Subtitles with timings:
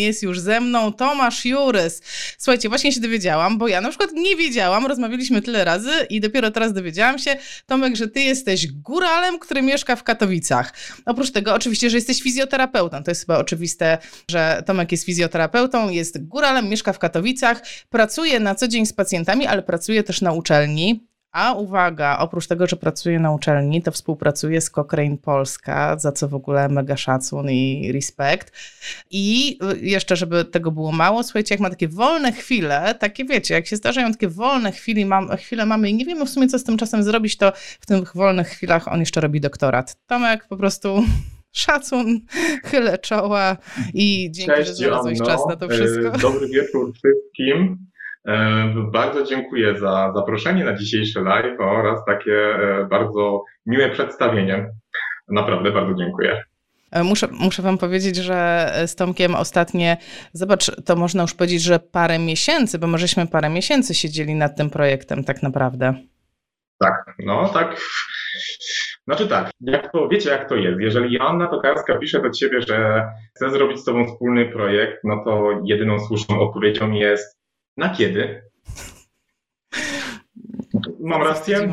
[0.00, 2.02] jest już ze mną Tomasz Jurys.
[2.38, 6.50] Słuchajcie, właśnie się dowiedziałam, bo ja na przykład nie wiedziałam, rozmawialiśmy tyle razy i dopiero
[6.50, 7.36] teraz dowiedziałam się,
[7.66, 10.72] Tomek, że ty jesteś góralem, który mieszka w Katowicach.
[11.06, 13.02] Oprócz tego oczywiście, że jesteś fizjoterapeutą.
[13.02, 13.98] To jest chyba oczywiste,
[14.30, 19.46] że Tomek jest fizjoterapeutą, jest góralem, mieszka w Katowicach, pracuje na co dzień z pacjentami,
[19.46, 21.08] ale pracuje też na uczelni.
[21.38, 26.28] A uwaga, oprócz tego, że pracuje na uczelni, to współpracuje z Cochrane Polska, za co
[26.28, 28.52] w ogóle mega szacun i respekt.
[29.10, 33.66] I jeszcze, żeby tego było mało, słuchajcie, jak ma takie wolne chwile, takie wiecie, jak
[33.66, 36.64] się zdarzają takie wolne chwile, mam, chwile mamy i nie wiemy w sumie, co z
[36.64, 39.96] tym czasem zrobić, to w tych wolnych chwilach on jeszcze robi doktorat.
[40.06, 41.02] Tomek po prostu
[41.52, 42.20] szacun,
[42.64, 43.56] chylę czoła
[43.94, 46.18] i dzięki, Cześć, że znalazłeś czas na to e, wszystko.
[46.18, 47.87] Dobry wieczór wszystkim.
[48.28, 54.70] E, bardzo dziękuję za zaproszenie na dzisiejszy live oraz takie e, bardzo miłe przedstawienie.
[55.28, 56.42] Naprawdę bardzo dziękuję.
[56.90, 59.96] E, muszę, muszę Wam powiedzieć, że z Tomkiem ostatnie,
[60.32, 64.56] zobacz, to można już powiedzieć, że parę miesięcy, bo my żeśmy parę miesięcy siedzieli nad
[64.56, 65.94] tym projektem tak naprawdę.
[66.78, 67.80] Tak, no tak.
[69.04, 70.80] Znaczy tak, jak to, wiecie jak to jest.
[70.80, 73.04] Jeżeli Joanna Tokarska pisze do ciebie, że
[73.36, 77.37] chce zrobić z tobą wspólny projekt, no to jedyną słuszną odpowiedzią jest
[77.78, 78.42] na kiedy?
[81.00, 81.66] Mam rację?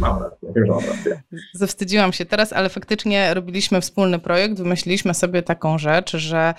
[0.00, 1.22] Mam rację, mam rację.
[1.54, 6.54] Zawstydziłam się teraz, ale faktycznie robiliśmy wspólny projekt, wymyśliliśmy sobie taką rzecz, że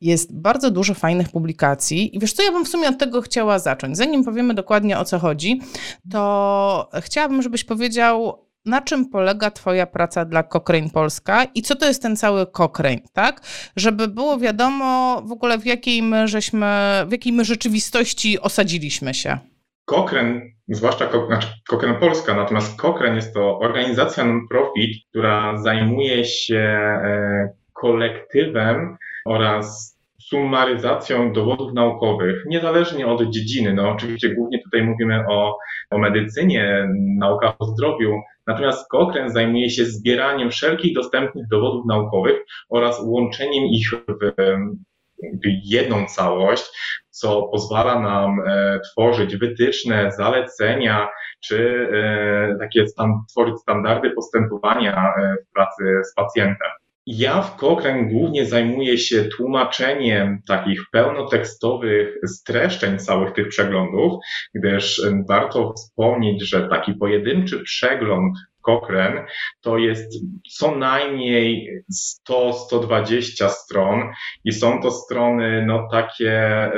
[0.00, 3.58] jest bardzo dużo fajnych publikacji i wiesz co, ja bym w sumie od tego chciała
[3.58, 3.96] zacząć.
[3.96, 5.60] Zanim powiemy dokładnie o co chodzi,
[6.10, 11.86] to chciałabym, żebyś powiedział, na czym polega Twoja praca dla Cochrane Polska i co to
[11.86, 13.40] jest ten cały Cochrane, tak?
[13.76, 16.66] Żeby było wiadomo w ogóle w jakiej my żeśmy,
[17.06, 19.38] w jakiej my rzeczywistości osadziliśmy się.
[19.84, 27.52] Cochrane, zwłaszcza znaczy Cochrane Polska, natomiast Cochrane jest to organizacja non-profit, która zajmuje się e,
[27.72, 33.74] kolektywem oraz sumaryzacją dowodów naukowych, niezależnie od dziedziny.
[33.74, 35.58] No oczywiście głównie tutaj mówimy o,
[35.90, 42.36] o medycynie, naukach o zdrowiu, natomiast Cochrane zajmuje się zbieraniem wszelkich dostępnych dowodów naukowych
[42.68, 44.32] oraz łączeniem ich w,
[45.64, 46.64] jedną całość,
[47.10, 51.08] co pozwala nam e, tworzyć wytyczne, zalecenia,
[51.40, 56.70] czy e, takie stan, tworzyć standardy postępowania e, w pracy z pacjentem.
[57.06, 64.12] Ja w Cochrane głównie zajmuję się tłumaczeniem takich pełnotekstowych streszczeń całych tych przeglądów,
[64.54, 69.26] gdyż warto wspomnieć, że taki pojedynczy przegląd Cochrane
[69.60, 70.12] to jest
[70.50, 71.68] co najmniej
[72.28, 74.10] 100-120 stron
[74.44, 76.70] i są to strony no takie,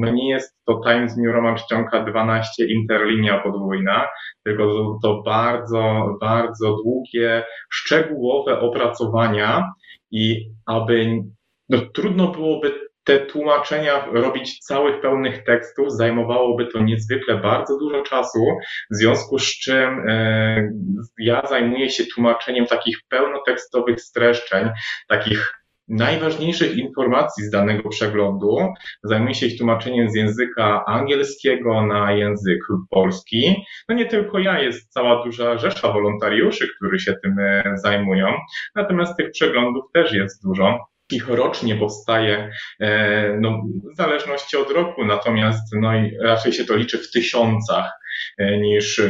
[0.00, 4.06] no nie jest to Times New Roman czcionka 12 interlinia podwójna,
[4.44, 9.72] tylko to bardzo, bardzo długie, szczegółowe opracowania
[10.10, 11.22] i aby
[11.68, 18.46] no, trudno byłoby te tłumaczenia robić całych pełnych tekstów, zajmowałoby to niezwykle bardzo dużo czasu,
[18.90, 20.70] w związku z czym e,
[21.18, 24.68] ja zajmuję się tłumaczeniem takich pełnotekstowych streszczeń,
[25.08, 25.52] takich
[25.88, 28.56] najważniejszych informacji z danego przeglądu.
[29.02, 33.64] Zajmuję się ich tłumaczeniem z języka angielskiego na język polski.
[33.88, 38.26] No nie tylko ja, jest cała duża rzesza wolontariuszy, którzy się tym e, zajmują.
[38.74, 40.78] Natomiast tych przeglądów też jest dużo.
[41.10, 42.50] Ich rocznie powstaje
[42.80, 43.62] e, no,
[43.92, 45.90] w zależności od roku, natomiast no,
[46.22, 47.90] raczej się to liczy w tysiącach
[48.38, 49.00] e, niż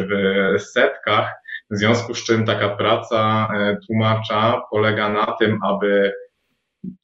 [0.56, 1.32] w setkach.
[1.70, 6.12] W związku z czym taka praca e, tłumacza polega na tym, aby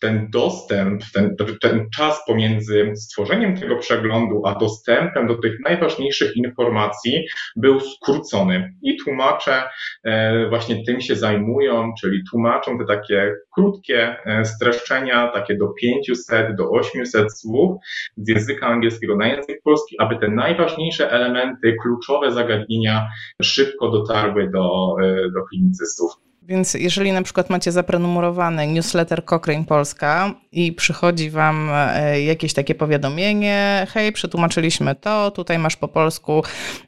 [0.01, 7.27] ten dostęp, ten, ten czas pomiędzy stworzeniem tego przeglądu, a dostępem do tych najważniejszych informacji
[7.57, 8.75] był skrócony.
[8.83, 9.63] I tłumacze
[10.05, 16.57] e, właśnie tym się zajmują, czyli tłumaczą te takie krótkie e, streszczenia, takie do 500,
[16.57, 17.81] do 800 słów
[18.17, 23.09] z języka angielskiego na język polski, aby te najważniejsze elementy, kluczowe zagadnienia
[23.43, 26.32] szybko dotarły do, e, do klinicystów.
[26.45, 32.75] Więc jeżeli na przykład macie zaprenumerowany newsletter Cochrane Polska i przychodzi wam e, jakieś takie
[32.75, 36.43] powiadomienie, hej, przetłumaczyliśmy to, tutaj masz po polsku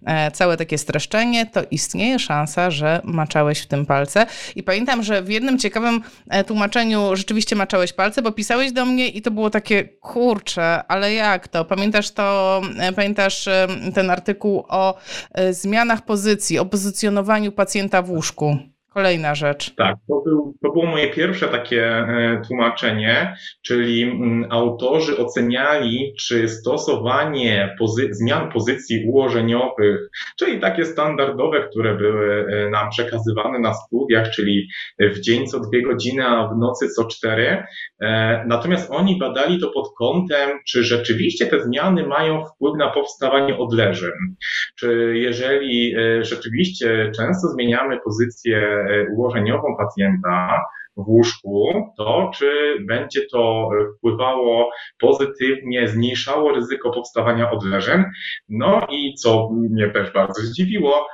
[0.06, 4.26] e, całe takie streszczenie, to istnieje szansa, że maczałeś w tym palce.
[4.56, 9.08] I pamiętam, że w jednym ciekawym e, tłumaczeniu rzeczywiście maczałeś palce, bo pisałeś do mnie
[9.08, 11.64] i to było takie, kurcze, ale jak to?
[11.64, 12.62] Pamiętasz to,
[12.96, 13.48] pamiętasz
[13.94, 14.98] ten artykuł o
[15.50, 18.73] zmianach pozycji, o pozycjonowaniu pacjenta w łóżku?
[18.94, 19.74] Kolejna rzecz.
[19.74, 23.36] Tak, to, był, to było moje pierwsze takie e, tłumaczenie,
[23.66, 30.00] czyli mm, autorzy oceniali, czy stosowanie pozy zmian pozycji ułożeniowych,
[30.38, 34.68] czyli takie standardowe, które były e, nam przekazywane na studiach, czyli
[35.00, 37.64] w dzień co dwie godziny, a w nocy co cztery.
[38.00, 43.58] E, natomiast oni badali to pod kątem, czy rzeczywiście te zmiany mają wpływ na powstawanie
[43.58, 44.12] odleżeń.
[44.78, 48.83] Czy jeżeli rzeczywiście często zmieniamy pozycję
[49.16, 50.60] ułożeniową pacjenta
[50.96, 54.70] w łóżku, to czy będzie to wpływało
[55.00, 58.02] pozytywnie, zmniejszało ryzyko powstawania odleżeń.
[58.48, 61.08] No i co mnie też bardzo zdziwiło,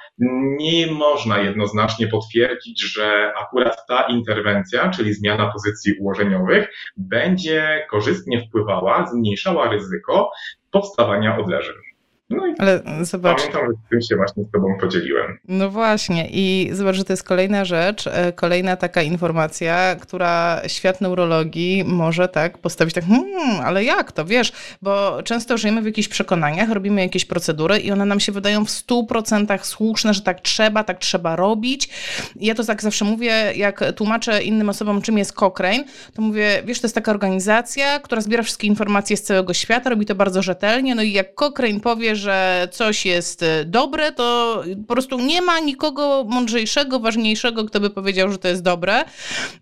[0.58, 9.06] nie można jednoznacznie potwierdzić, że akurat ta interwencja, czyli zmiana pozycji ułożeniowych, będzie korzystnie wpływała,
[9.06, 10.30] zmniejszała ryzyko
[10.70, 11.89] powstawania odleżeń.
[12.30, 13.38] No i Ale zobacz.
[13.38, 15.38] Pamiętam, że tym się właśnie z Tobą podzieliłem.
[15.48, 21.00] No właśnie, i zobacz, że to jest kolejna rzecz, e, kolejna taka informacja, która świat
[21.00, 26.08] neurologii może tak postawić tak, hmm, ale jak to, wiesz, bo często żyjemy w jakichś
[26.08, 30.84] przekonaniach, robimy jakieś procedury i one nam się wydają w 100% słuszne, że tak trzeba,
[30.84, 31.88] tak trzeba robić.
[32.36, 35.84] I ja to tak zawsze mówię, jak tłumaczę innym osobom, czym jest Cochrane,
[36.14, 40.06] to mówię, wiesz, to jest taka organizacja, która zbiera wszystkie informacje z całego świata, robi
[40.06, 44.92] to bardzo rzetelnie, no i jak Cochrane powie, że coś jest e, dobre, to po
[44.92, 49.04] prostu nie ma nikogo mądrzejszego, ważniejszego, kto by powiedział, że to jest dobre.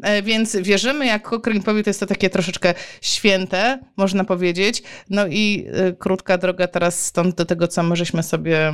[0.02, 4.82] E, więc wierzymy, jak Cochrane powie, to jest to takie troszeczkę święte, można powiedzieć.
[5.10, 8.72] No i e, krótka droga teraz stąd do tego, co my żeśmy sobie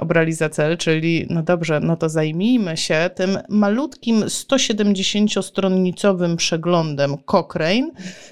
[0.00, 7.90] obrali za cel, czyli no dobrze, no to zajmijmy się tym malutkim 170-stronnicowym przeglądem Cochrane,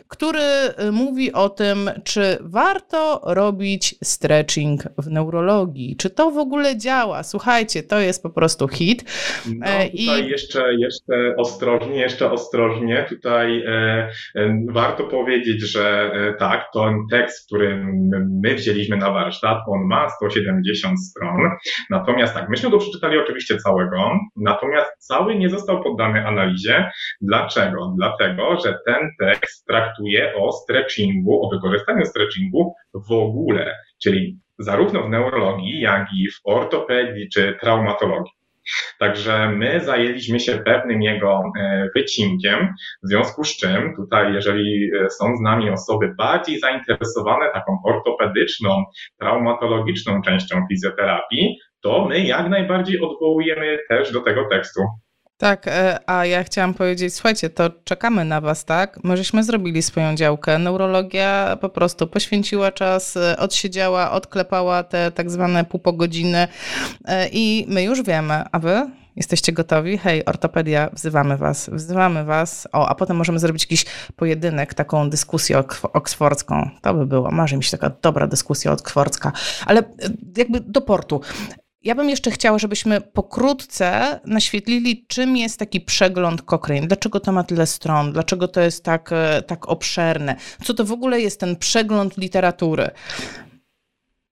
[0.08, 0.40] który
[0.93, 5.96] mówi o tym, czy warto robić stretching w neurologii.
[5.96, 7.22] Czy to w ogóle działa?
[7.22, 9.04] Słuchajcie, to jest po prostu hit.
[9.46, 10.28] No, e, tutaj I...
[10.28, 13.06] jeszcze, jeszcze ostrożnie, jeszcze ostrożnie.
[13.08, 13.70] Tutaj e,
[14.34, 17.84] e, warto powiedzieć, że e, tak, ten tekst, który
[18.42, 21.50] my wzięliśmy na warsztat, on ma 170 stron.
[21.90, 26.90] Natomiast tak, myśmy go przeczytali oczywiście całego, natomiast cały nie został poddany analizie.
[27.20, 27.94] Dlaczego?
[27.96, 33.74] Dlatego, że ten tekst traktuje o stretchingu, o wykorzystaniu stretchingu w ogóle,
[34.06, 38.32] czyli zarówno w neurologii, jak i w ortopedii czy traumatologii.
[38.99, 42.75] Także my zajęliśmy się pewnym jego e, wycinkiem,
[43.05, 48.85] w związku z czym tutaj, jeżeli e, są z nami osoby bardziej zainteresowane taką ortopedyczną,
[49.19, 54.81] traumatologiczną częścią fizjoterapii, to my jak najbardziej odwołujemy też do tego tekstu.
[55.38, 59.04] Tak, e, a ja chciałam powiedzieć, słuchajcie, to czekamy na was, tak?
[59.04, 60.58] My żeśmy zrobili swoją działkę.
[60.58, 66.48] Neurologia po prostu poświęciła czas, e, odsiedziała, odklepała te tak zwane pół po godziny
[67.04, 68.90] e, i my już wiemy, a wy?
[69.16, 69.98] Jesteście gotowi?
[69.98, 72.68] Hej, ortopedia, wzywamy was, wzywamy was.
[72.72, 73.84] O, a potem możemy zrobić jakiś
[74.16, 75.62] pojedynek, taką dyskusję
[75.92, 76.70] oksfordzką.
[76.82, 79.32] To by było, marzy mi się taka dobra dyskusja oksfordzka.
[79.66, 79.82] Ale
[80.36, 81.20] jakby do portu.
[81.86, 87.44] Ja bym jeszcze chciała, żebyśmy pokrótce naświetlili, czym jest taki przegląd Cochrane, dlaczego to ma
[87.44, 91.56] tyle stron, dlaczego to jest tak, e, tak obszerne, co to w ogóle jest ten
[91.56, 92.90] przegląd literatury.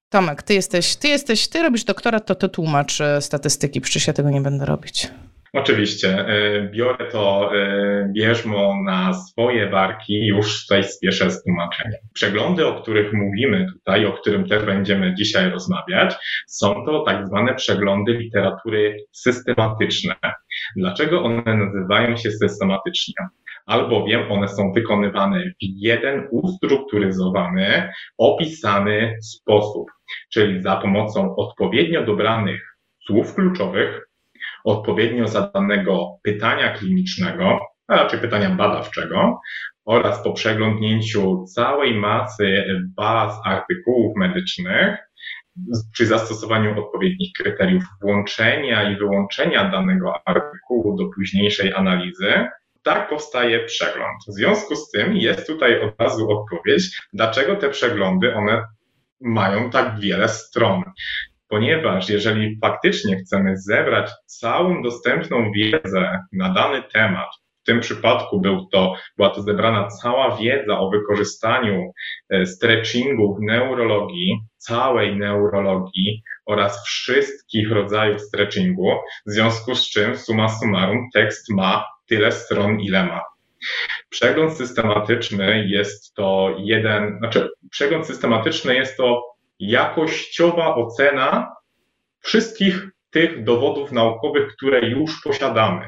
[0.08, 4.12] Tomek, ty jesteś, ty jesteś, ty robisz doktorat, to ty tłumacz e, statystyki, przecież ja
[4.12, 5.10] tego nie będę robić.
[5.54, 6.08] Oczywiście.
[6.08, 12.00] E, biorę to e, bierzmo na swoje barki, już tutaj spieszę z tłumaczeniem.
[12.14, 16.14] Przeglądy, o których mówimy tutaj, o którym też będziemy dzisiaj rozmawiać,
[16.46, 20.14] są to tak zwane przeglądy literatury systematyczne.
[20.76, 23.14] Dlaczego one nazywają się systematycznie?
[23.66, 29.86] albowiem one są wykonywane w jeden ustrukturyzowany, opisany sposób,
[30.32, 34.08] czyli za pomocą odpowiednio dobranych słów kluczowych,
[34.64, 39.40] odpowiednio zadanego pytania klinicznego, a raczej pytania badawczego,
[39.84, 42.64] oraz po przeglądnięciu całej masy
[42.96, 44.98] baz artykułów medycznych,
[45.92, 52.48] przy zastosowaniu odpowiednich kryteriów włączenia i wyłączenia danego artykułu do późniejszej analizy,
[52.82, 54.22] tak powstaje przegląd.
[54.28, 58.64] W związku z tym jest tutaj od razu odpowiedź, dlaczego te przeglądy one
[59.20, 60.82] mają tak wiele stron
[61.48, 67.28] ponieważ jeżeli faktycznie chcemy zebrać całą dostępną wiedzę na dany temat,
[67.64, 71.92] w tym przypadku był to, była to zebrana cała wiedza o wykorzystaniu
[72.30, 78.90] e, stretchingu w neurologii, całej neurologii oraz wszystkich rodzajów stretchingu,
[79.26, 83.22] w związku z czym summa summarum tekst ma tyle stron, ile ma.
[84.08, 91.54] Przegląd systematyczny jest to jeden, znaczy przegląd systematyczny jest to jakościowa ocena
[92.20, 95.86] wszystkich tych dowodów naukowych, które już posiadamy.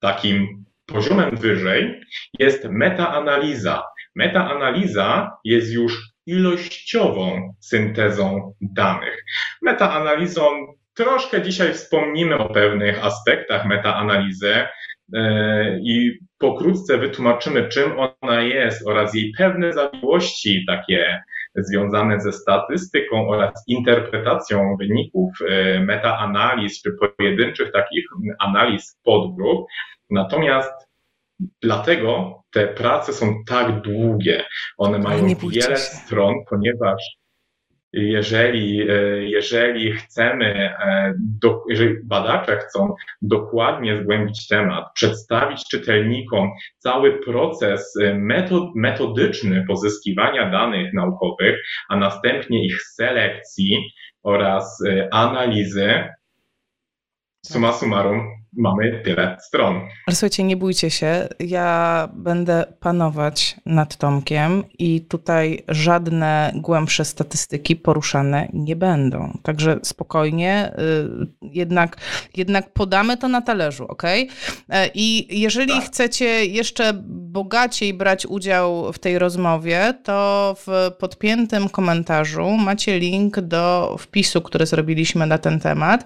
[0.00, 2.00] takim poziomem wyżej
[2.38, 3.82] jest metaanaliza.
[4.14, 9.24] Metaanaliza jest już ilościową syntezą danych.
[9.62, 10.42] Metaanalizą
[10.94, 14.54] troszkę dzisiaj wspomnimy o pewnych aspektach metaanalizy
[15.14, 21.22] e, i pokrótce wytłumaczymy, czym ona jest oraz jej pewne zawiłości takie
[21.56, 28.04] związane ze statystyką oraz interpretacją wyników e, metaanaliz czy pojedynczych takich
[28.38, 29.66] analiz podgrup.
[30.10, 30.72] Natomiast
[31.62, 34.44] dlatego te prace są tak długie.
[34.78, 37.02] One mają wiele stron, ponieważ
[37.92, 47.18] jeżeli, e, jeżeli chcemy, e, do, jeżeli badacze chcą dokładnie zgłębić temat, przedstawić czytelnikom cały
[47.18, 51.56] proces e, metod, metodyczny pozyskiwania danych naukowych,
[51.88, 56.08] a następnie ich selekcji oraz analizy,
[57.44, 59.80] summa summarum, mamy tyle stron.
[60.06, 67.76] Ale słuchajcie, nie bójcie się, ja będę panować nad Tomkiem i tutaj żadne głębsze statystyki
[67.76, 69.38] poruszane nie będą.
[69.42, 71.96] Także spokojnie, y, jednak,
[72.36, 74.02] jednak podamy to na talerzu, ok?
[74.02, 75.84] E, I jeżeli tak.
[75.84, 83.96] chcecie jeszcze bogaciej brać udział w tej rozmowie, to w podpiętym komentarzu macie link do
[83.98, 86.04] wpisu, który zrobiliśmy na ten temat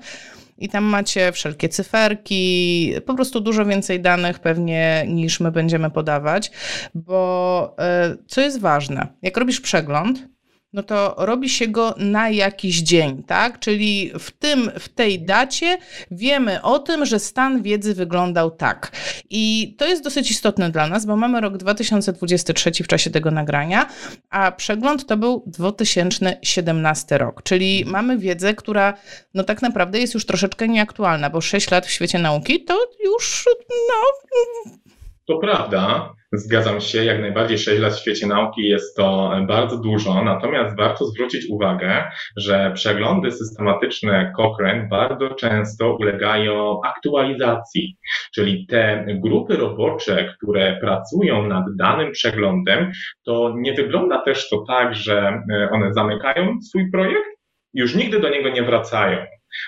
[0.59, 6.51] i tam macie wszelkie cyferki, po prostu dużo więcej danych pewnie niż my będziemy podawać,
[6.95, 10.36] bo e, co jest ważne, jak robisz przegląd,
[10.73, 13.59] no to robi się go na jakiś dzień, tak?
[13.59, 15.79] Czyli w tym, w tej dacie
[16.11, 18.93] wiemy o tym, że stan wiedzy wyglądał tak.
[19.31, 23.89] I to jest dosyć istotne dla nas, bo mamy rok 2023 w czasie tego nagrania,
[24.31, 28.95] a przegląd to był 2017 rok, czyli mamy wiedzę, która
[29.35, 33.49] no tak naprawdę jest już troszeczkę nieaktualna, bo 6 lat w świecie nauki to już
[33.89, 34.86] no
[35.27, 40.25] to prawda, zgadzam się, jak najbardziej 6 lat w świecie nauki jest to bardzo dużo,
[40.25, 42.05] natomiast warto zwrócić uwagę,
[42.37, 47.97] że przeglądy systematyczne Cochrane bardzo często ulegają aktualizacji,
[48.35, 52.93] czyli te grupy robocze, które pracują nad danym przeglądem,
[53.25, 55.43] to nie wygląda też to tak, że
[55.73, 57.37] one zamykają swój projekt
[57.75, 59.19] już nigdy do niego nie wracają.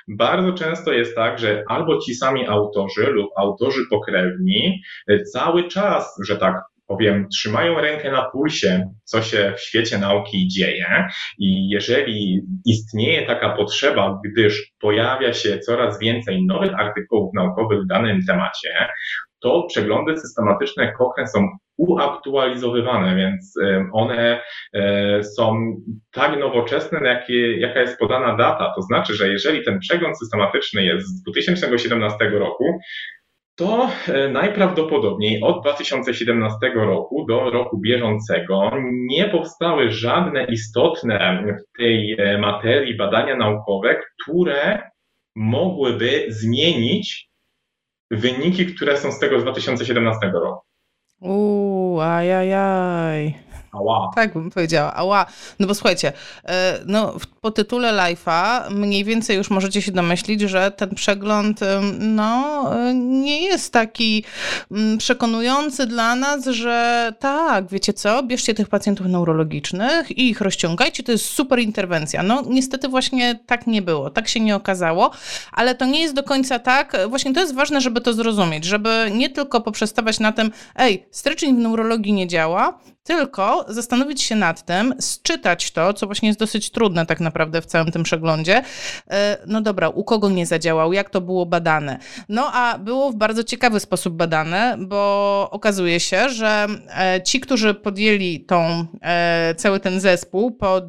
[0.09, 6.16] Bardzo często jest tak, że albo ci sami autorzy lub autorzy pokrewni e, cały czas,
[6.25, 6.54] że tak
[6.88, 11.09] powiem, trzymają rękę na pulsie, co się w świecie nauki dzieje.
[11.38, 18.21] I jeżeli istnieje taka potrzeba, gdyż pojawia się coraz więcej nowych artykułów naukowych w danym
[18.26, 18.88] temacie,
[19.40, 23.54] to przeglądy systematyczne Cochrane są uaktualizowywane, więc
[23.92, 24.40] one
[24.75, 25.76] e, są
[26.12, 28.73] tak nowoczesne, jakie, jaka jest podana data.
[28.76, 32.64] To znaczy, że jeżeli ten przegląd systematyczny jest z 2017 roku,
[33.59, 42.16] to e, najprawdopodobniej od 2017 roku do roku bieżącego nie powstały żadne istotne w tej
[42.18, 44.90] e, materii badania naukowe, które
[45.37, 47.27] mogłyby zmienić
[48.10, 50.66] wyniki, które są z tego z 2017 roku.
[51.20, 53.47] Uuu, ajajaj.
[53.72, 54.10] Ała.
[54.14, 55.26] Tak bym powiedziała, ała.
[55.58, 56.12] No bo słuchajcie,
[56.44, 61.60] e, no, po tytule live'a mniej więcej już możecie się domyślić, że ten przegląd
[61.98, 64.25] no, e, nie jest taki
[64.70, 71.02] mm, przekonujący dla nas, że tak, wiecie co, bierzcie tych pacjentów neurologicznych i ich rozciągajcie,
[71.02, 72.22] to jest super interwencja.
[72.22, 75.10] No niestety właśnie tak nie było, tak się nie okazało,
[75.52, 79.10] ale to nie jest do końca tak, właśnie to jest ważne, żeby to zrozumieć, żeby
[79.14, 84.64] nie tylko poprzestawać na tym, ej, stretching w neurologii nie działa, tylko zastanowić się nad
[84.64, 88.62] tym, sczytać to, co właśnie jest dosyć trudne tak naprawdę w całym tym przeglądzie.
[89.10, 91.98] E, no dobra, u kogo nie zadziałał, jak to było badane.
[92.28, 96.66] No a było w bardzo ciekawy sposób badane, bo okazuje się, że
[96.98, 100.84] e, ci, którzy podjęli tą, e, cały ten zespół pod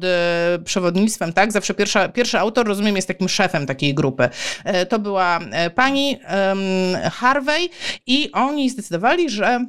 [0.64, 4.28] przewodnictwem, tak, zawsze pierwsza, pierwszy autor, rozumiem, jest takim szefem takiej grupy.
[4.88, 5.40] To była
[5.74, 6.18] pani
[7.12, 7.70] Harvey
[8.06, 9.66] i oni zdecydowali, że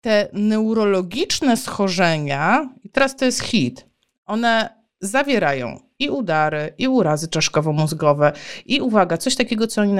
[0.00, 3.86] te neurologiczne schorzenia, i teraz to jest hit,
[4.26, 8.32] one zawierają i udary, i urazy czaszkowo-mózgowe,
[8.66, 9.92] i uwaga, coś takiego, co oni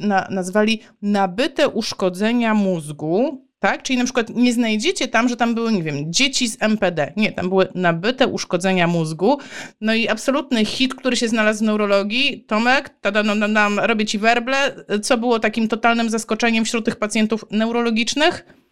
[0.00, 3.82] na, nazwali nabyte uszkodzenia mózgu, tak?
[3.82, 7.12] Czyli na przykład nie znajdziecie tam, że tam były, nie wiem, dzieci z MPD.
[7.16, 9.38] Nie, tam były nabyte uszkodzenia mózgu.
[9.80, 14.06] No i absolutny hit, który się znalazł w neurologii, Tomek, tada, no, no, no, robię
[14.06, 14.56] ci werble,
[15.02, 18.63] co było takim totalnym zaskoczeniem wśród tych pacjentów neurologicznych?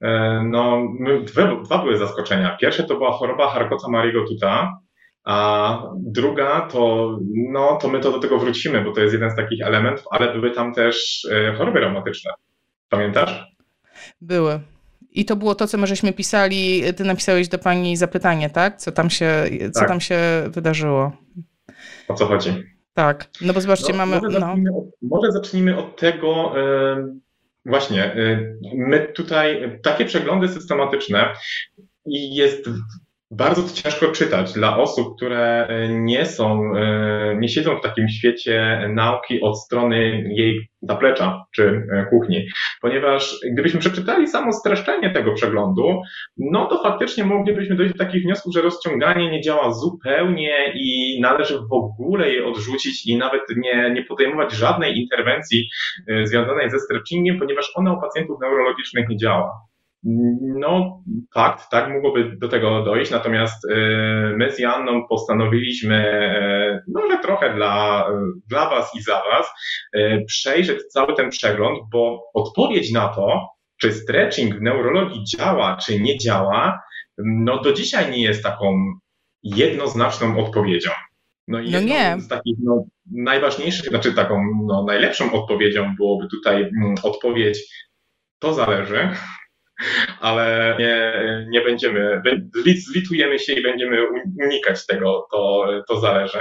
[0.00, 0.88] E, no,
[1.26, 2.56] dwa, dwa były zaskoczenia.
[2.60, 4.78] Pierwsze to była choroba Harkota Mariego Tuta,
[5.24, 7.16] A druga to,
[7.52, 10.32] no, to my to do tego wrócimy, bo to jest jeden z takich elementów, ale
[10.32, 12.32] były tam też e, choroby reumatyczne.
[12.88, 13.46] Pamiętasz?
[14.20, 14.60] Były.
[15.10, 18.76] I to było to, co my żeśmy pisali, ty napisałeś do pani zapytanie, tak?
[18.76, 19.88] Co tam się, co tak.
[19.88, 21.12] tam się wydarzyło?
[22.08, 22.50] O co chodzi?
[22.94, 24.20] Tak, no bo zobaczcie, no, mamy...
[24.20, 24.78] Może zacznijmy, no.
[24.78, 27.20] od, może zacznijmy od tego, yy,
[27.66, 31.32] właśnie, yy, my tutaj, takie przeglądy systematyczne
[32.06, 32.68] jest
[33.30, 38.80] bardzo ciężko czytać dla osób, które e, nie są, e, nie siedzą w takim świecie
[38.94, 42.46] nauki od strony jej zaplecza czy e, kuchni,
[42.80, 46.02] ponieważ gdybyśmy przeczytali samo streszczenie tego przeglądu,
[46.36, 51.58] no to faktycznie moglibyśmy dojść do takich wniosków, że rozciąganie nie działa zupełnie i należy
[51.58, 55.68] w ogóle je odrzucić i nawet nie, nie podejmować żadnej interwencji
[56.24, 59.65] związanej ze stretchingiem, ponieważ ona u pacjentów neurologicznych nie działa.
[60.60, 61.02] No,
[61.34, 63.76] fakt, tak, mogłoby do tego dojść, natomiast y,
[64.36, 65.96] my z Janną postanowiliśmy,
[66.78, 68.06] y, no, że trochę dla,
[68.48, 69.52] dla Was i za Was,
[69.96, 73.48] y, przejrzeć cały ten przegląd, bo odpowiedź na to,
[73.80, 76.80] czy stretching w neurologii działa, czy nie działa,
[77.18, 78.74] no do dzisiaj nie jest taką
[79.42, 80.90] jednoznaczną odpowiedzią.
[81.48, 82.16] No, i no nie.
[82.18, 87.86] z takich no, najważniejszych, znaczy taką no, najlepszą odpowiedzią byłoby tutaj mm, odpowiedź
[88.38, 89.08] to zależy,
[90.20, 91.12] ale nie,
[91.48, 92.22] nie będziemy,
[92.76, 94.06] zlitujemy się i będziemy
[94.44, 96.38] unikać tego, to, to zależy.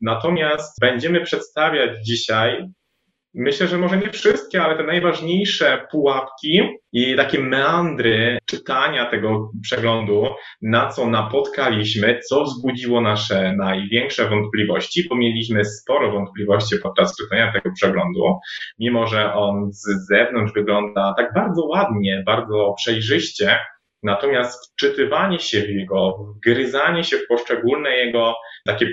[0.00, 2.66] Natomiast będziemy przedstawiać dzisiaj
[3.38, 6.60] Myślę, że może nie wszystkie, ale te najważniejsze pułapki
[6.92, 10.26] i takie meandry czytania tego przeglądu,
[10.62, 17.74] na co napotkaliśmy, co wzbudziło nasze największe wątpliwości, bo mieliśmy sporo wątpliwości podczas czytania tego
[17.74, 18.38] przeglądu,
[18.78, 23.58] mimo że on z zewnątrz wygląda tak bardzo ładnie, bardzo przejrzyście,
[24.02, 28.34] Natomiast wczytywanie się w jego, wgryzanie się w poszczególne jego
[28.66, 28.86] takie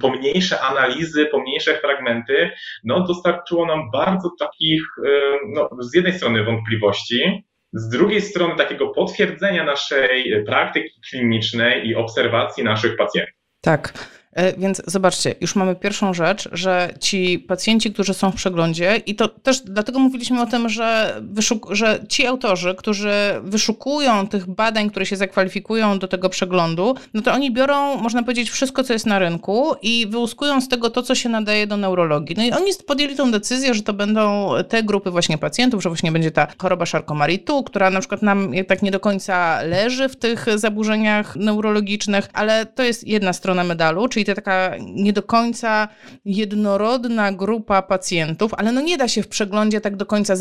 [0.00, 2.50] pomniejsze analizy, pomniejsze fragmenty,
[2.84, 5.10] no dostarczyło nam bardzo takich, y,
[5.54, 12.64] no, z jednej strony wątpliwości, z drugiej strony takiego potwierdzenia naszej praktyki klinicznej i obserwacji
[12.64, 13.34] naszych pacjentów.
[13.60, 13.92] Tak.
[14.32, 19.14] E, więc zobaczcie, już mamy pierwszą rzecz, że ci pacjenci, którzy są w przeglądzie, i
[19.14, 23.12] to też dlatego mówiliśmy o tym, że, wyszuk- że ci autorzy, którzy
[23.42, 28.50] wyszukują tych badań, które się zakwalifikują do tego przeglądu, no to oni biorą, można powiedzieć,
[28.50, 32.36] wszystko, co jest na rynku i wyłuskują z tego to, co się nadaje do neurologii.
[32.36, 36.12] No i oni podjęli tą decyzję, że to będą te grupy właśnie pacjentów, że właśnie
[36.12, 40.46] będzie ta choroba Charcot-Marie-Tooth, która na przykład nam tak nie do końca leży w tych
[40.56, 45.88] zaburzeniach neurologicznych, ale to jest jedna strona medalu, czyli czyli to taka nie do końca
[46.24, 50.34] jednorodna grupa pacjentów, ale no nie da się w przeglądzie tak do końca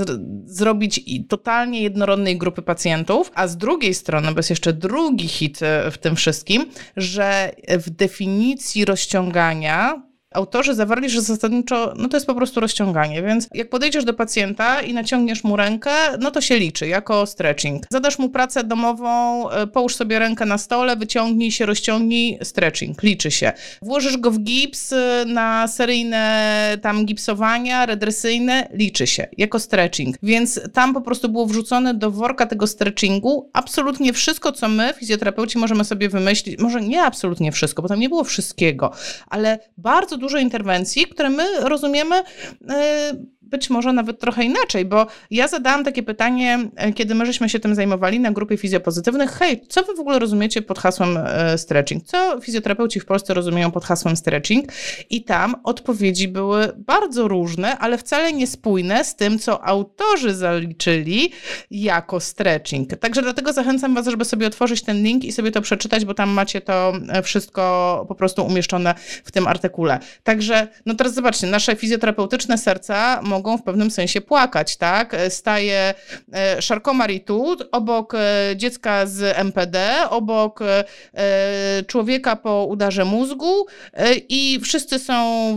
[0.46, 5.92] zrobić totalnie jednorodnej grupy pacjentów, a z drugiej strony, bo jest jeszcze drugi hit e,
[5.92, 6.66] w tym wszystkim,
[6.98, 13.48] że w definicji rozciągania autorzy zawarli, że zasadniczo no to jest po prostu rozciąganie, więc
[13.54, 17.84] jak podejdziesz do pacjenta i naciągniesz mu rękę, no to się liczy jako stretching.
[17.92, 23.32] Zadasz mu pracę domową, e, połóż sobie rękę na stole, wyciągnij się, rozciągnij, stretching, liczy
[23.32, 23.52] się.
[23.82, 30.16] Włożysz go w gips e, na seryjne tam gipsowania, redresyjne, liczy się jako stretching.
[30.24, 35.58] Więc tam po prostu było wrzucone do worka tego stretchingu absolutnie wszystko, co my, fizjoterapeuci,
[35.58, 36.60] możemy sobie wymyślić.
[36.60, 38.92] Może nie absolutnie wszystko, bo tam nie było wszystkiego,
[39.28, 42.16] ale bardzo dużo interwencji, które my rozumiemy
[42.70, 43.14] e,
[43.52, 47.60] być może nawet trochę inaczej, bo ja zadałam takie pytanie, e, kiedy my żeśmy się
[47.60, 49.32] tym zajmowali na grupie fizjopozytywnych.
[49.32, 52.04] Hej, co wy w ogóle rozumiecie pod hasłem e, stretching?
[52.04, 54.72] Co fizjoterapeuci w Polsce rozumieją pod hasłem stretching?
[55.10, 61.32] I tam odpowiedzi były bardzo różne, ale wcale niespójne z tym, co autorzy zaliczyli
[61.72, 62.96] jako stretching.
[62.96, 66.30] Także dlatego zachęcam was, żeby sobie otworzyć ten link i sobie to przeczytać, bo tam
[66.30, 70.00] macie to e, wszystko po prostu umieszczone w tym artykule.
[70.24, 75.16] Także, no teraz zobaczcie, nasze fizjoterapeutyczne serca mogą mogą w pewnym sensie płakać, tak?
[75.30, 75.94] Staje
[76.34, 77.20] e, Charcot-Marie
[77.72, 80.84] obok e, dziecka z MPD, obok e,
[81.88, 83.66] człowieka po udarze mózgu
[84.30, 85.16] i wszyscy są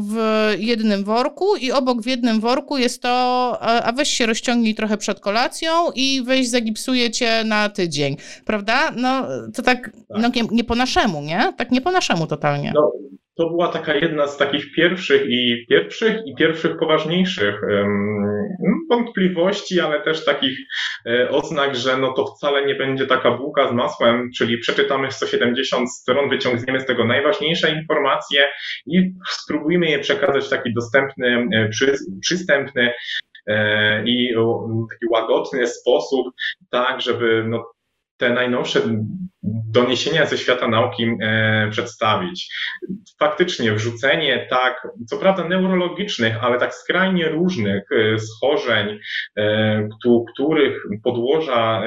[0.09, 0.17] w
[0.59, 5.21] jednym worku i obok w jednym worku jest to, a weź się rozciągnij trochę przed
[5.21, 8.91] kolacją i weź zagipsuje cię na tydzień, prawda?
[8.97, 9.93] No to tak, tak.
[10.11, 11.53] No, nie, nie, po naszemu, nie?
[11.57, 12.73] Tak nie po naszemu totalnie.
[12.75, 12.93] No,
[13.37, 17.61] to była taka jedna z takich pierwszych i pierwszych i pierwszych poważniejszych
[18.91, 20.59] wątpliwości, ale też takich
[21.07, 25.93] e, oznak, że no to wcale nie będzie taka bułka z masłem, czyli przeczytamy 170
[25.93, 28.49] stron, wyciągniemy z tego najważniejsze informacje
[28.87, 32.93] i spróbujmy je przekazać w taki dostępny, e, przy, przystępny
[33.47, 34.35] e, i
[34.91, 36.27] taki łagodny sposób,
[36.71, 37.65] tak, żeby no,
[38.17, 38.81] te najnowsze
[39.71, 42.55] doniesienia ze świata nauki e, przedstawić.
[43.19, 48.99] Faktycznie wrzucenie tak, co prawda neurologicznych, ale tak skrajnie różnych e, schorzeń,
[49.37, 49.89] e,
[50.33, 51.83] których podłoża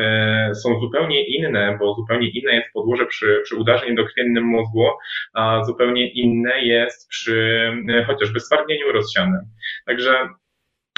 [0.63, 4.85] są zupełnie inne, bo zupełnie inne jest podłoże przy, przy udarzeniu dokrwiennym mózgu,
[5.33, 7.71] a zupełnie inne jest przy
[8.07, 9.41] chociażby stwardnieniu rozsianym.
[9.85, 10.29] Także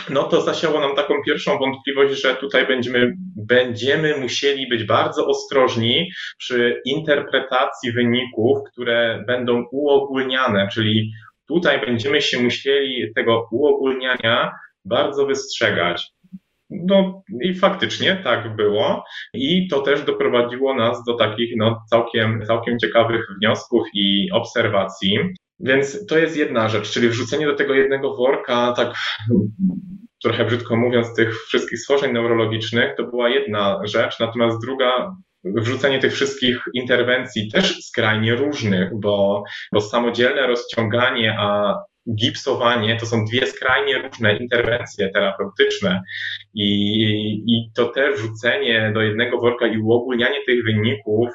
[0.10, 6.12] no to zasiało nam taką pierwszą wątpliwość, że tutaj będziemy, będziemy musieli być bardzo ostrożni
[6.38, 11.12] przy interpretacji wyników, które będą uogólniane, czyli
[11.48, 14.52] tutaj będziemy się musieli tego uogólniania
[14.86, 16.12] bardzo wystrzegać.
[16.70, 22.80] No i faktycznie tak było i to też doprowadziło nas do takich no, całkiem, całkiem
[22.80, 25.20] ciekawych wniosków i obserwacji.
[25.60, 28.94] Więc to jest jedna rzecz, czyli wrzucenie do tego jednego worka, tak
[30.24, 36.14] trochę brzydko mówiąc, tych wszystkich schorzeń neurologicznych, to była jedna rzecz, natomiast druga, wrzucenie tych
[36.14, 41.76] wszystkich interwencji też skrajnie różnych, bo, bo samodzielne rozciąganie, a
[42.16, 46.02] gipsowanie to są dwie skrajnie różne interwencje terapeutyczne.
[46.54, 46.70] I,
[47.48, 51.30] i to też wrzucenie do jednego worka i uogólnianie tych wyników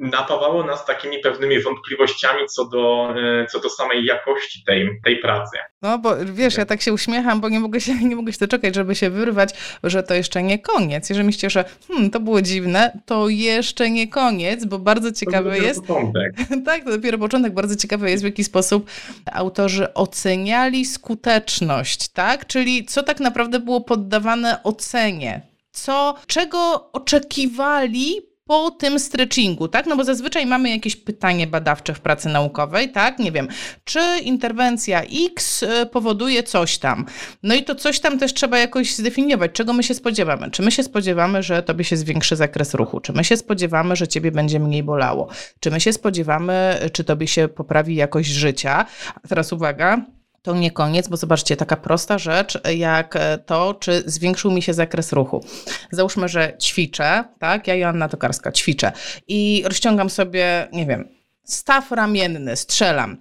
[0.00, 5.58] napawało nas takimi pewnymi wątpliwościami co do, e, co do samej jakości tej, tej pracy.
[5.82, 8.74] No bo wiesz, ja tak się uśmiecham, bo nie mogę się, nie mogę się doczekać,
[8.74, 9.50] żeby się wyrwać,
[9.84, 11.10] że to jeszcze nie koniec.
[11.10, 15.56] Jeżeli myślicie, że hmm, to było dziwne, to jeszcze nie koniec, bo bardzo ciekawe to
[15.56, 15.80] jest.
[15.80, 16.32] Początek.
[16.66, 17.54] tak, to dopiero początek.
[17.54, 18.90] Bardzo ciekawe jest, w jaki sposób
[19.32, 22.46] autorzy oceniali skuteczność, tak?
[22.46, 25.40] Czyli co tak naprawdę było poddawane ocenie.
[25.72, 29.86] Co, czego oczekiwali po tym stretchingu, tak?
[29.86, 33.18] No bo zazwyczaj mamy jakieś pytanie badawcze w pracy naukowej, tak?
[33.18, 33.48] Nie wiem,
[33.84, 37.06] czy interwencja X y, powoduje coś tam.
[37.42, 40.50] No i to coś tam też trzeba jakoś zdefiniować, czego my się spodziewamy.
[40.50, 43.00] Czy my się spodziewamy, że tobie się zwiększy zakres ruchu?
[43.00, 45.28] Czy my się spodziewamy, że ciebie będzie mniej bolało?
[45.60, 48.86] Czy my się spodziewamy, czy tobie się poprawi jakość życia?
[49.24, 50.04] A teraz uwaga,
[50.42, 55.12] to nie koniec, bo zobaczcie, taka prosta rzecz jak to, czy zwiększył mi się zakres
[55.12, 55.44] ruchu.
[55.90, 57.66] Załóżmy, że ćwiczę, tak?
[57.66, 58.92] Ja, Joanna Tokarska, ćwiczę
[59.28, 61.08] i rozciągam sobie, nie wiem,
[61.44, 63.16] staw ramienny, strzelam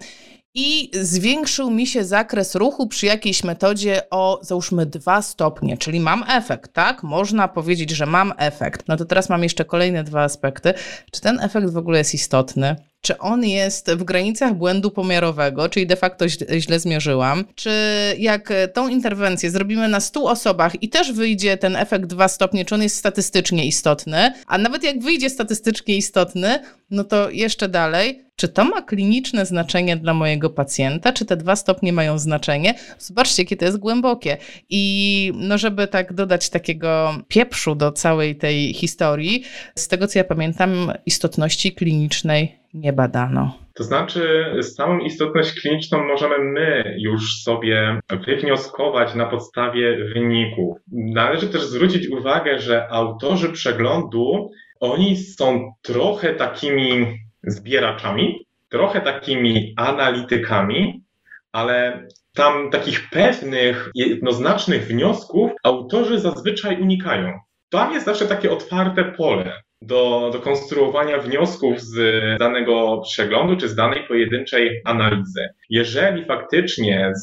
[0.53, 6.23] i zwiększył mi się zakres ruchu przy jakiejś metodzie o załóżmy 2 stopnie, czyli mam
[6.29, 7.03] efekt, tak?
[7.03, 8.87] Można powiedzieć, że mam efekt.
[8.87, 10.73] No to teraz mam jeszcze kolejne dwa aspekty.
[11.11, 12.75] Czy ten efekt w ogóle jest istotny?
[13.01, 16.25] Czy on jest w granicach błędu pomiarowego, czyli de facto
[16.57, 17.71] źle zmierzyłam, czy
[18.17, 22.75] jak tą interwencję zrobimy na 100 osobach i też wyjdzie ten efekt 2 stopnie, czy
[22.75, 26.59] on jest statystycznie istotny, a nawet jak wyjdzie statystycznie istotny,
[26.91, 31.55] no to jeszcze dalej, czy to ma kliniczne znaczenie dla mojego pacjenta, czy te dwa
[31.55, 32.73] stopnie mają znaczenie?
[32.97, 34.37] Zobaczcie, jakie to jest głębokie.
[34.69, 39.43] I no, żeby tak dodać takiego pieprzu do całej tej historii,
[39.75, 43.53] z tego co ja pamiętam, istotności klinicznej nie badano.
[43.73, 50.77] To znaczy, samą istotność kliniczną możemy my już sobie wywnioskować na podstawie wyników.
[50.91, 57.19] Należy też zwrócić uwagę, że autorzy przeglądu, oni są trochę takimi
[57.51, 61.03] zbieraczami, trochę takimi analitykami,
[61.51, 67.39] ale tam takich pewnych, jednoznacznych wniosków autorzy zazwyczaj unikają.
[67.69, 71.95] Tam jest zawsze takie otwarte pole do, do konstruowania wniosków z
[72.39, 75.49] danego przeglądu czy z danej pojedynczej analizy.
[75.69, 77.13] Jeżeli faktycznie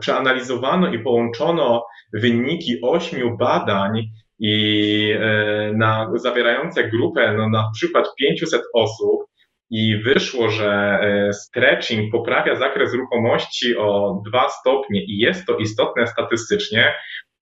[0.00, 4.02] przeanalizowano i połączono wyniki ośmiu badań
[4.38, 9.27] i e, na, zawierające grupę no, na przykład 500 osób,
[9.70, 16.06] i wyszło, że e, stretching poprawia zakres ruchomości o 2 stopnie i jest to istotne
[16.06, 16.94] statystycznie,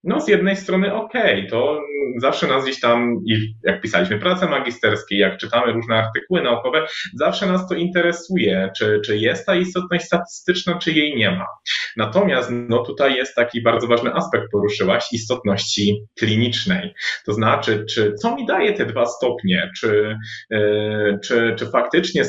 [0.07, 1.81] no z jednej strony okej, okay, to
[2.19, 3.17] zawsze nas gdzieś tam,
[3.65, 9.17] jak pisaliśmy prace magisterskie, jak czytamy różne artykuły naukowe, zawsze nas to interesuje, czy, czy
[9.17, 11.47] jest ta istotność statystyczna, czy jej nie ma.
[11.97, 16.95] Natomiast no tutaj jest taki bardzo ważny aspekt, poruszyłaś, istotności klinicznej.
[17.27, 20.17] To znaczy, czy co mi daje te dwa stopnie, czy,
[20.51, 22.25] yy, czy, czy faktycznie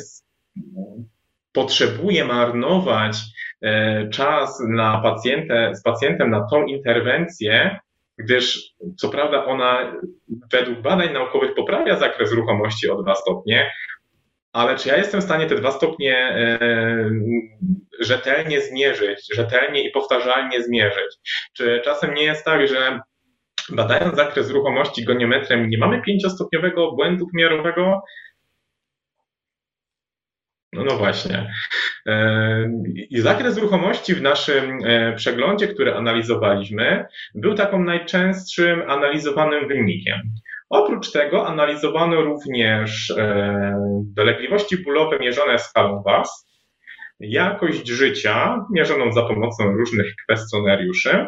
[1.54, 3.18] potrzebuję marnować
[3.62, 7.80] E, czas na pacjentę, z pacjentem na tą interwencję,
[8.18, 9.94] gdyż co prawda ona
[10.52, 13.72] według badań naukowych poprawia zakres ruchomości o 2 stopnie,
[14.54, 16.60] ale czy ja jestem w stanie te 2 stopnie e,
[18.00, 21.18] rzetelnie zmierzyć, rzetelnie i powtarzalnie zmierzyć?
[21.54, 23.00] Czy czasem nie jest tak, że
[23.70, 28.02] badając zakres ruchomości goniometrem nie mamy pięciostopniowego błędu pomiarowego,
[30.78, 31.54] no, no właśnie.
[33.10, 40.22] I zakres ruchomości w naszym e, przeglądzie, który analizowaliśmy, był taką najczęstszym analizowanym wynikiem.
[40.70, 43.74] Oprócz tego analizowano również e,
[44.16, 46.48] dolegliwości bólowe mierzone skalą WAS,
[47.20, 51.26] jakość życia mierzoną za pomocą różnych kwestionariuszy.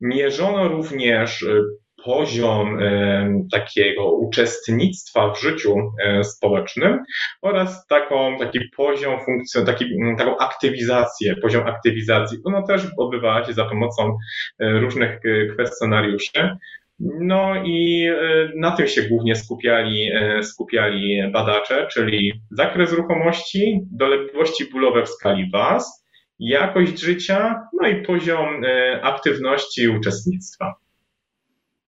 [0.00, 1.60] Mierzono również e,
[2.04, 5.76] poziom e, takiego uczestnictwa w życiu
[6.22, 6.98] społecznym
[7.42, 9.84] oraz taką, taki poziom funkcji, taki,
[10.18, 12.38] taką aktywizację, poziom aktywizacji.
[12.44, 14.16] Ono też odbywała się za pomocą
[14.60, 15.20] różnych
[15.54, 16.56] kwestionariuszy.
[17.00, 24.64] No i e, na tym się głównie skupiali, e, skupiali badacze, czyli zakres ruchomości, dolegliwości
[24.72, 26.04] bólowe w skali WAS,
[26.38, 30.74] jakość życia, no i poziom e, aktywności i uczestnictwa.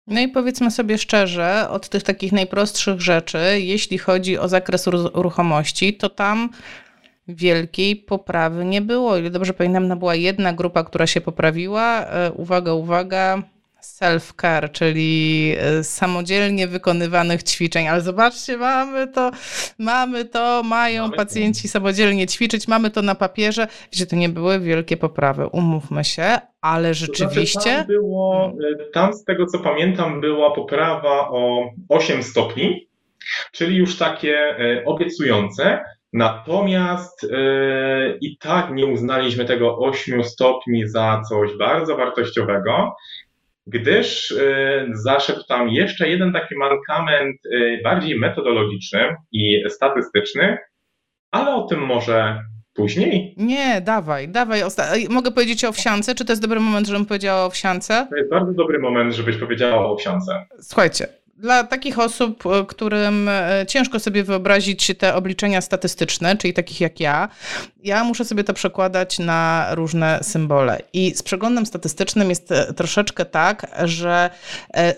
[0.06, 5.94] No i powiedzmy sobie szczerze, od tych takich najprostszych rzeczy, jeśli chodzi o zakres ruchomości,
[5.94, 6.50] to tam
[7.28, 9.16] wielkiej poprawy nie było.
[9.16, 12.06] Ile dobrze pamiętam, była jedna grupa, która się poprawiła.
[12.34, 13.42] Uwaga, uwaga,
[13.84, 17.88] self-care, czyli e, samodzielnie wykonywanych ćwiczeń.
[17.88, 19.30] Ale zobaczcie, mamy to,
[19.78, 21.68] mamy to, mają mamy pacjenci to.
[21.68, 23.68] samodzielnie ćwiczyć, mamy to na papierze.
[23.92, 27.60] Wiecie, to nie były wielkie poprawy, umówmy się, ale rzeczywiście...
[27.60, 32.88] To znaczy, tam, było, e, tam z tego co pamiętam była poprawa o 8 stopni,
[33.52, 35.80] czyli już takie e, obiecujące.
[36.14, 42.96] Natomiast yy, i tak nie uznaliśmy tego 8 stopni za coś bardzo wartościowego,
[43.66, 50.58] gdyż y, zaszedł tam jeszcze jeden taki mankament y, bardziej metodologiczny i statystyczny,
[51.30, 52.40] ale o tym może
[52.74, 53.34] później.
[53.36, 54.62] Nie, dawaj, dawaj.
[55.10, 56.14] Mogę powiedzieć o owsiance?
[56.14, 58.06] Czy to jest dobry moment, żebym powiedziała o owsiance?
[58.10, 60.46] To jest bardzo dobry moment, żebyś powiedziała o owsiance.
[60.60, 61.06] Słuchajcie,
[61.44, 67.00] dla takich osób, e, którym e, ciężko sobie wyobrazić te obliczenia statystyczne, czyli takich jak
[67.00, 67.28] ja,
[67.82, 70.80] ja muszę sobie to przekładać na różne symbole.
[70.92, 74.30] I z przeglądem statystycznym jest e, troszeczkę tak, że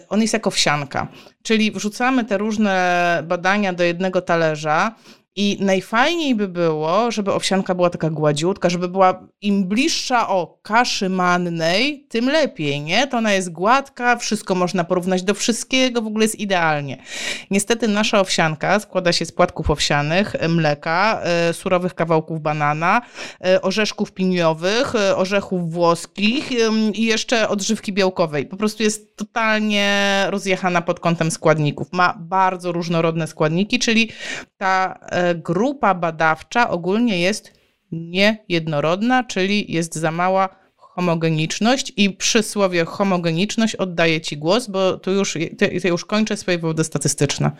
[0.08, 1.08] on jest jako wsianka.
[1.42, 4.94] Czyli wrzucamy te różne badania do jednego talerza
[5.38, 11.08] i najfajniej by było, żeby owsianka była taka gładziutka, żeby była im bliższa o kaszy
[11.08, 13.06] mannej, tym lepiej, nie?
[13.06, 17.02] To ona jest gładka, wszystko można porównać do wszystkiego, w ogóle jest idealnie.
[17.50, 23.02] Niestety nasza owsianka składa się z płatków owsianych, mleka, y, surowych kawałków banana,
[23.46, 26.50] y, orzeszków piniowych, orzechów włoskich
[26.94, 28.46] i jeszcze odżywki białkowej.
[28.46, 31.88] Po prostu jest totalnie rozjechana pod kątem składników.
[31.92, 34.10] Ma bardzo różnorodne składniki, czyli
[34.58, 34.98] ta
[35.34, 37.60] grupa badawcza ogólnie jest
[37.92, 45.12] niejednorodna, czyli jest za mała homogeniczność i przy słowie homogeniczność oddaję Ci głos, bo tu
[45.12, 47.50] już, ty, już kończę swoje wywody statystyczne.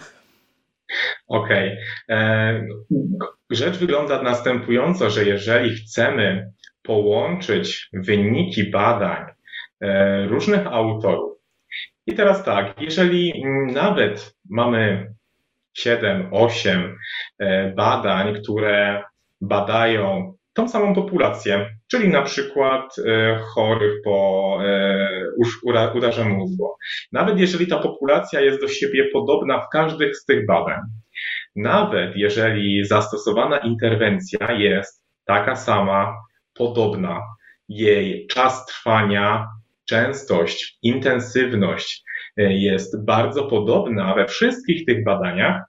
[1.29, 1.72] Okej.
[2.07, 2.16] Okay.
[2.16, 2.66] E,
[3.50, 6.52] rzecz wygląda następująco, że jeżeli chcemy
[6.83, 9.24] połączyć wyniki badań
[9.81, 11.37] e, różnych autorów,
[12.07, 15.14] i teraz tak, jeżeli nawet mamy
[15.74, 16.94] 7, 8 e,
[17.77, 19.05] badań, które
[19.40, 26.75] badają tą samą populację, czyli na przykład e, chorych po e, udarze mózgu.
[27.12, 30.81] Nawet jeżeli ta populacja jest do siebie podobna w każdym z tych badań,
[31.57, 36.14] nawet jeżeli zastosowana interwencja jest taka sama,
[36.55, 37.22] podobna,
[37.68, 39.46] jej czas trwania,
[39.88, 42.03] częstość, intensywność
[42.37, 45.62] jest bardzo podobna we wszystkich tych badaniach,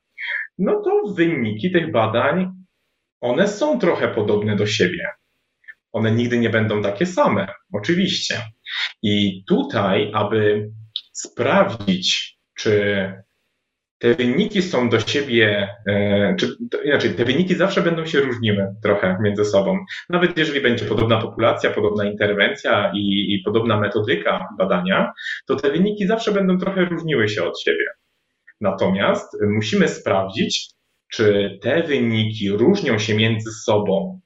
[0.57, 2.51] no to wyniki tych badań,
[3.21, 5.07] one są trochę podobne do siebie.
[5.91, 8.41] One nigdy nie będą takie same, oczywiście.
[9.01, 10.69] I tutaj, aby
[11.13, 13.13] sprawdzić, czy
[13.99, 16.47] te wyniki są do siebie, e, czy
[16.85, 19.77] inaczej, te wyniki zawsze będą się różniły trochę między sobą.
[20.09, 25.11] Nawet jeżeli będzie podobna populacja, podobna interwencja i, i podobna metodyka badania,
[25.47, 27.85] to te wyniki zawsze będą trochę różniły się od siebie.
[28.61, 30.69] Natomiast musimy sprawdzić,
[31.11, 34.19] czy te wyniki różnią się między sobą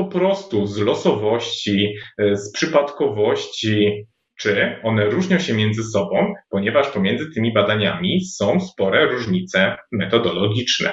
[0.00, 4.06] po prostu z losowości, e, z przypadkowości,
[4.38, 10.92] czy one różnią się między sobą, ponieważ pomiędzy tymi badaniami są spore różnice metodologiczne.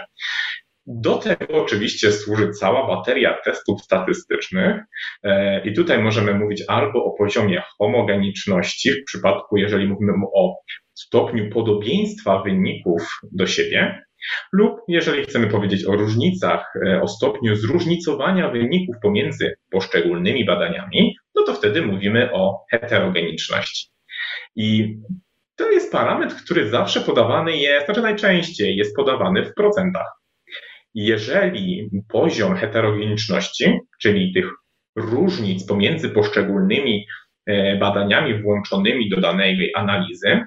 [0.86, 4.82] Do tego oczywiście służy cała bateria testów statystycznych
[5.24, 10.56] e, i tutaj możemy mówić albo o poziomie homogeniczności, w przypadku jeżeli mówimy o
[11.00, 14.02] stopniu podobieństwa wyników do siebie,
[14.54, 21.44] lub jeżeli chcemy powiedzieć o różnicach, e, o stopniu zróżnicowania wyników pomiędzy poszczególnymi badaniami, no
[21.44, 23.88] to wtedy mówimy o heterogeniczności.
[24.56, 24.98] I
[25.56, 30.08] to jest parametr, który zawsze podawany jest, znaczy najczęściej jest podawany w procentach.
[30.94, 34.52] Jeżeli poziom heterogeniczności, czyli tych
[34.96, 37.06] różnic pomiędzy poszczególnymi
[37.46, 40.46] e, badaniami włączonymi do danej analizy,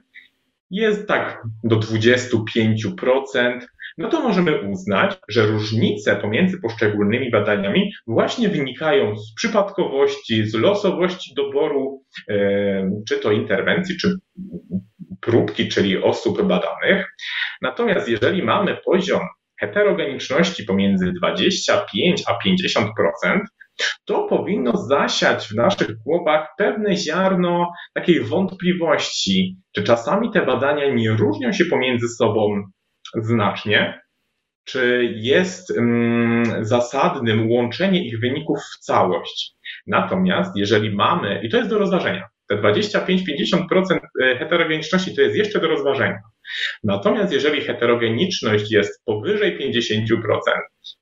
[0.71, 3.61] jest tak do 25%,
[3.99, 11.35] no to możemy uznać, że różnice pomiędzy poszczególnymi badaniami właśnie wynikają z przypadkowości, z losowości
[11.35, 12.05] doboru,
[13.09, 14.17] czy to interwencji, czy
[15.21, 17.07] próbki, czyli osób badanych.
[17.63, 19.21] Natomiast jeżeli mamy poziom
[19.61, 23.41] heterogeniczności pomiędzy 25 a 50%,
[24.05, 31.11] to powinno zasiać w naszych głowach pewne ziarno takiej wątpliwości, czy czasami te badania nie
[31.11, 32.63] różnią się pomiędzy sobą
[33.15, 34.01] znacznie,
[34.65, 39.53] czy jest um, zasadnym łączenie ich wyników w całość.
[39.87, 45.61] Natomiast jeżeli mamy, i to jest do rozważenia, te 25-50% e, heterogeniczności to jest jeszcze
[45.61, 46.19] do rozważenia.
[46.85, 49.77] Natomiast jeżeli heterogeniczność jest powyżej 50%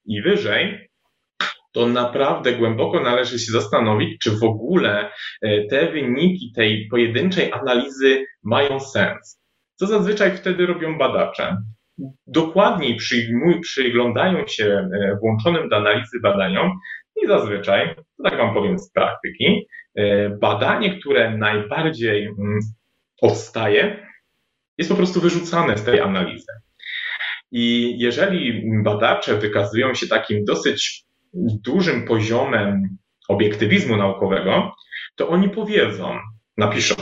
[0.06, 0.87] i wyżej,
[1.72, 5.10] to naprawdę głęboko należy się zastanowić, czy w ogóle
[5.42, 9.40] e, te wyniki tej pojedynczej analizy mają sens.
[9.74, 11.56] Co zazwyczaj wtedy robią badacze?
[12.26, 12.96] Dokładniej
[13.62, 16.72] przyglądają się e, włączonym do analizy badaniom
[17.22, 22.58] i zazwyczaj, tak Wam powiem z praktyki, e, badanie, które najbardziej mm,
[23.22, 24.06] odstaje,
[24.78, 26.52] jest po prostu wyrzucane z tej analizy.
[27.52, 32.82] I jeżeli badacze wykazują się takim dosyć dużym poziomem
[33.28, 34.72] obiektywizmu naukowego,
[35.16, 36.18] to oni powiedzą,
[36.56, 36.94] napiszą,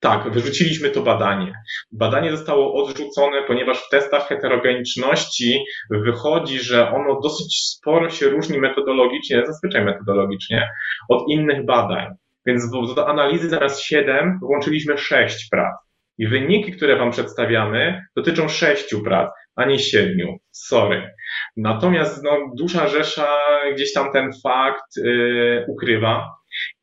[0.00, 1.54] tak, wyrzuciliśmy to badanie.
[1.92, 9.42] Badanie zostało odrzucone, ponieważ w testach heterogeniczności wychodzi, że ono dosyć sporo się różni metodologicznie,
[9.46, 10.68] zazwyczaj metodologicznie,
[11.08, 12.06] od innych badań.
[12.46, 15.74] Więc do analizy zamiast 7 włączyliśmy 6 prac.
[16.18, 20.16] I wyniki, które Wam przedstawiamy, dotyczą 6 prac, a nie 7.
[20.50, 21.10] Sorry.
[21.56, 23.28] Natomiast no, duża rzesza
[23.74, 26.34] gdzieś tam ten fakt yy, ukrywa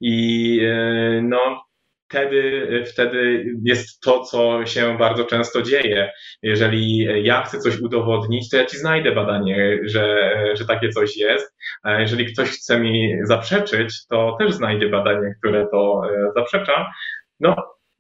[0.02, 1.68] i yy, no,
[2.10, 6.12] wtedy, wtedy jest to, co się bardzo często dzieje.
[6.42, 11.58] Jeżeli ja chcę coś udowodnić, to ja ci znajdę badanie, że, że takie coś jest.
[11.84, 16.92] A jeżeli ktoś chce mi zaprzeczyć, to też znajdzie badanie, które to e, zaprzecza.
[17.40, 17.56] No,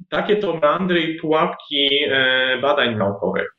[0.10, 3.57] takie to meandry i pułapki e, badań naukowych.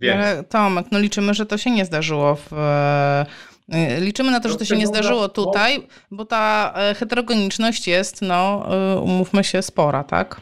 [0.00, 0.16] Więc...
[0.16, 3.26] Ale Tomek, no liczymy, że to się nie zdarzyło w e,
[3.74, 8.22] Y, liczymy na to, że to się nie zdarzyło tutaj, bo ta e, heterogeniczność jest,
[8.22, 10.40] no, y, umówmy się, spora, tak?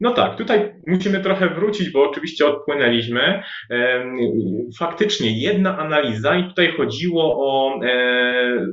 [0.00, 3.42] No tak, tutaj musimy trochę wrócić, bo oczywiście odpłynęliśmy.
[4.78, 8.66] Faktycznie jedna analiza i tutaj chodziło o e,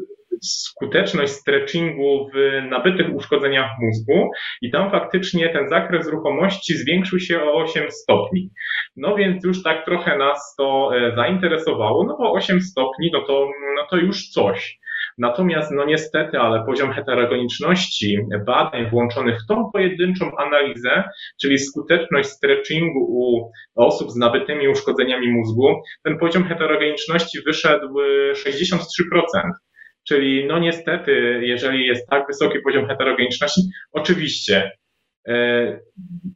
[0.44, 7.54] skuteczność stretchingu w nabytych uszkodzeniach mózgu i tam faktycznie ten zakres ruchomości zwiększył się o
[7.54, 8.50] 8 stopni.
[8.96, 13.50] No więc już tak trochę nas to e, zainteresowało, no bo 8 stopni, no to,
[13.76, 14.82] no to już coś.
[15.18, 21.04] Natomiast, no niestety, ale poziom heterogeniczności badań włączonych w tą pojedynczą analizę,
[21.42, 27.88] czyli skuteczność stretchingu u osób z nabytymi uszkodzeniami mózgu, ten poziom heterogeniczności wyszedł
[28.34, 28.78] 63%.
[30.08, 33.62] Czyli no niestety, jeżeli jest tak wysoki poziom heterogeniczności,
[33.92, 34.72] oczywiście
[35.28, 35.80] e,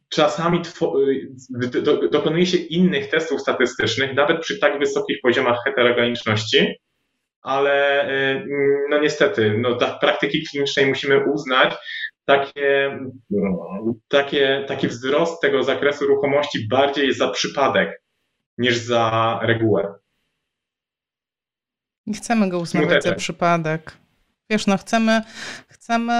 [0.08, 6.74] czasami e, dokonuje się innych testów statystycznych, nawet przy tak wysokich poziomach heterogeniczności,
[7.42, 8.44] ale e,
[8.90, 11.74] no niestety, no dla praktyki klinicznej musimy uznać,
[12.24, 12.98] takie,
[14.08, 18.02] takie, taki wzrost tego zakresu ruchomości bardziej za przypadek
[18.58, 19.94] niż za regułę.
[22.06, 23.92] Nie chcemy go uznawać za przypadek.
[24.50, 25.22] Wiesz, no chcemy,
[25.68, 26.14] chcemy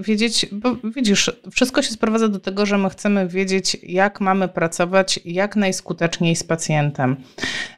[0.00, 5.20] wiedzieć, bo widzisz, wszystko się sprowadza do tego, że my chcemy wiedzieć, jak mamy pracować
[5.24, 7.16] jak najskuteczniej z pacjentem.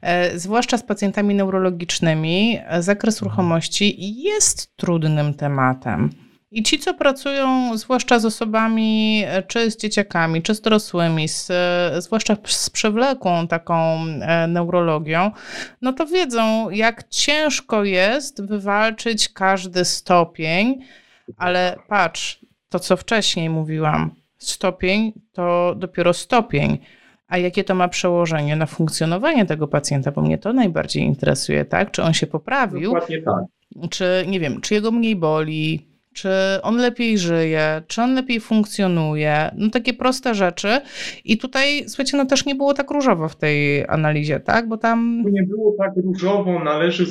[0.00, 6.10] E, zwłaszcza z pacjentami neurologicznymi, zakres ruchomości jest trudnym tematem.
[6.54, 11.50] I ci, co pracują, zwłaszcza z osobami, e, czy z dzieciakami, czy z dorosłymi, z,
[11.50, 15.30] e, zwłaszcza z przewlekłą taką e, neurologią,
[15.82, 20.78] no to wiedzą, jak ciężko jest wywalczyć każdy stopień,
[21.36, 26.78] ale patrz, to co wcześniej mówiłam, stopień to dopiero stopień.
[27.28, 30.12] A jakie to ma przełożenie na funkcjonowanie tego pacjenta?
[30.12, 31.90] Bo mnie to najbardziej interesuje, tak?
[31.90, 32.92] Czy on się poprawił?
[32.92, 33.44] Dokładnie tak.
[33.90, 36.28] Czy, nie wiem, czy jego mniej boli, czy
[36.62, 39.50] on lepiej żyje, czy on lepiej funkcjonuje.
[39.56, 40.80] No takie proste rzeczy.
[41.24, 44.68] I tutaj, słuchajcie, no też nie było tak różowo w tej analizie, tak?
[44.68, 45.24] Bo tam...
[45.30, 47.06] Nie było tak różowo, należy.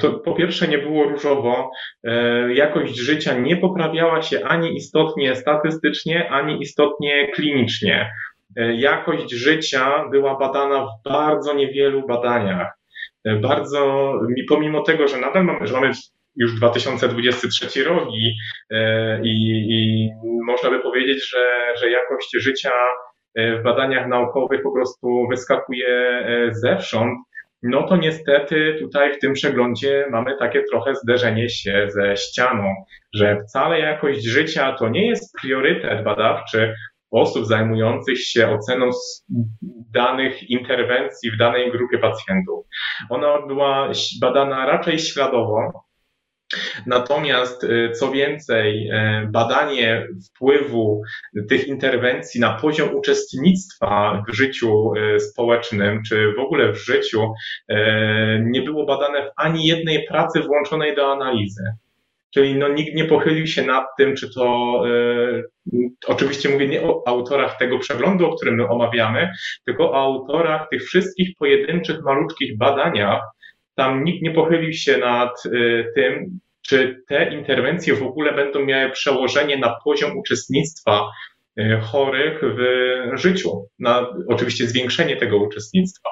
[0.00, 1.70] To po pierwsze nie było różowo,
[2.04, 8.10] e, jakość życia nie poprawiała się ani istotnie statystycznie, ani istotnie klinicznie.
[8.56, 12.78] E, jakość życia była badana w bardzo niewielu badaniach.
[13.24, 14.12] E, bardzo,
[14.48, 15.92] pomimo tego, że nadal mamy, że mamy
[16.36, 18.34] już 2023 rok i,
[18.70, 20.08] e, i, i
[20.46, 22.72] można by powiedzieć, że, że jakość życia
[23.36, 27.18] w badaniach naukowych po prostu wyskakuje zewsząd,
[27.62, 32.74] no to niestety tutaj w tym przeglądzie mamy takie trochę zderzenie się ze ścianą,
[33.14, 36.74] że wcale jakość życia to nie jest priorytet badawczy
[37.10, 38.90] osób zajmujących się oceną
[39.94, 42.66] danych interwencji w danej grupie pacjentów.
[43.10, 45.84] Ona była badana raczej śladowo,
[46.86, 51.02] Natomiast y, co więcej, y, badanie wpływu
[51.48, 57.32] tych interwencji na poziom uczestnictwa w życiu y, społecznym, czy w ogóle w życiu,
[58.40, 61.62] nie było badane w ani jednej pracy włączonej do analizy.
[62.34, 64.82] Czyli no, nikt nie pochylił się nad tym, czy to,
[66.06, 69.30] oczywiście mówię nie o autorach tego przeglądu, o którym my omawiamy,
[69.66, 73.22] tylko o autorach tych wszystkich pojedynczych, maluczkich badaniach,
[73.74, 78.90] tam nikt nie pochylił się nad y, tym, czy te interwencje w ogóle będą miały
[78.90, 81.08] przełożenie na poziom uczestnictwa
[81.58, 86.08] y, chorych w życiu, na oczywiście zwiększenie tego uczestnictwa.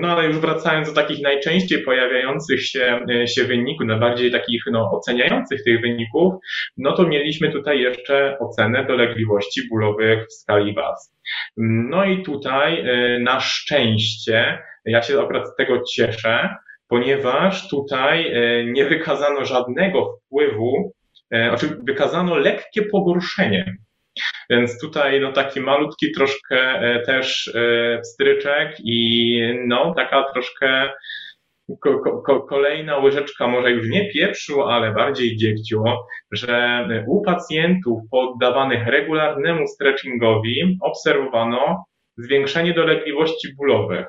[0.00, 4.90] No ale już wracając do takich najczęściej pojawiających się, y, się wyników, najbardziej takich no,
[4.92, 6.34] oceniających tych wyników,
[6.76, 11.14] no to mieliśmy tutaj jeszcze ocenę dolegliwości bólowych w skali WAS.
[11.56, 12.84] No i tutaj
[13.20, 16.56] na szczęście ja się akurat z tego cieszę,
[16.88, 20.92] ponieważ tutaj e, nie wykazano żadnego wpływu,
[21.30, 23.76] e, znaczy wykazano lekkie pogorszenie.
[24.50, 27.52] Więc tutaj no taki malutki troszkę e, też
[28.02, 30.90] wstryczek i no taka troszkę
[31.80, 35.82] ko, ko, kolejna łyżeczka może już nie pieprzu, ale bardziej dziegciu,
[36.32, 41.84] że u pacjentów poddawanych regularnemu stretchingowi obserwowano
[42.16, 44.06] zwiększenie dolegliwości bólowych.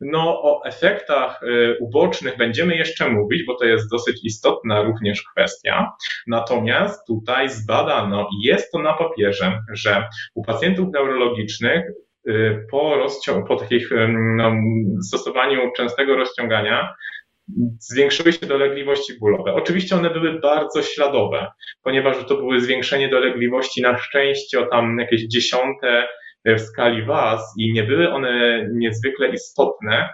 [0.00, 5.92] No, o efektach y, ubocznych będziemy jeszcze mówić, bo to jest dosyć istotna również kwestia.
[6.26, 11.84] Natomiast tutaj zbadano i jest to na papierze, że u pacjentów neurologicznych
[12.28, 13.90] y, po, rozcią- po takich
[14.36, 14.52] no,
[15.02, 16.94] stosowaniu częstego rozciągania
[17.78, 19.54] zwiększyły się dolegliwości bólowe.
[19.54, 21.46] Oczywiście one były bardzo śladowe,
[21.82, 26.08] ponieważ to były zwiększenie dolegliwości na szczęście o tam jakieś dziesiąte
[26.44, 30.08] w skali WAS i nie były one niezwykle istotne,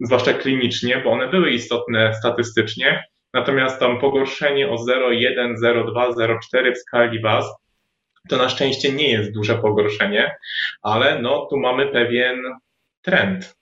[0.00, 3.04] zwłaszcza klinicznie, bo one były istotne statystycznie,
[3.34, 6.14] natomiast tam pogorszenie o 0,1, 0,2,
[6.54, 7.62] 0,4 w skali WAS
[8.28, 10.36] to na szczęście nie jest duże pogorszenie,
[10.82, 12.42] ale no tu mamy pewien
[13.02, 13.56] trend.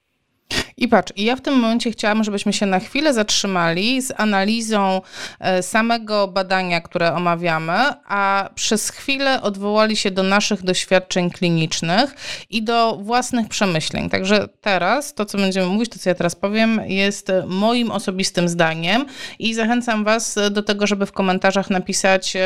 [0.81, 5.01] I patrz, ja w tym momencie chciałam, żebyśmy się na chwilę zatrzymali z analizą
[5.41, 7.73] e, samego badania, które omawiamy,
[8.07, 12.15] a przez chwilę odwołali się do naszych doświadczeń klinicznych
[12.51, 14.11] i do własnych przemyśleń.
[14.11, 19.07] Także teraz to, co będziemy mówić, to co ja teraz powiem, jest moim osobistym zdaniem
[19.39, 22.41] i zachęcam Was do tego, żeby w komentarzach napisać, e,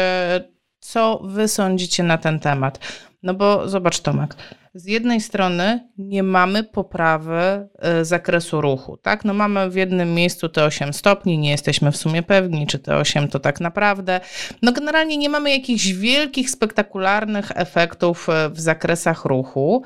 [0.80, 2.78] co Wy sądzicie na ten temat.
[3.22, 4.36] No bo zobacz, Tomek
[4.74, 9.24] z jednej strony nie mamy poprawy e, zakresu ruchu, tak?
[9.24, 12.96] No mamy w jednym miejscu te 8 stopni, nie jesteśmy w sumie pewni, czy te
[12.96, 14.20] 8 to tak naprawdę.
[14.62, 19.82] No generalnie nie mamy jakichś wielkich, spektakularnych efektów e, w zakresach ruchu,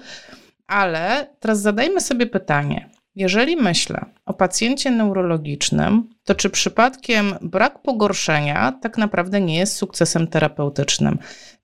[0.67, 2.91] ale teraz zadajmy sobie pytanie.
[3.15, 10.27] Jeżeli myślę o pacjencie neurologicznym, to czy przypadkiem brak pogorszenia tak naprawdę nie jest sukcesem
[10.27, 11.19] terapeutycznym?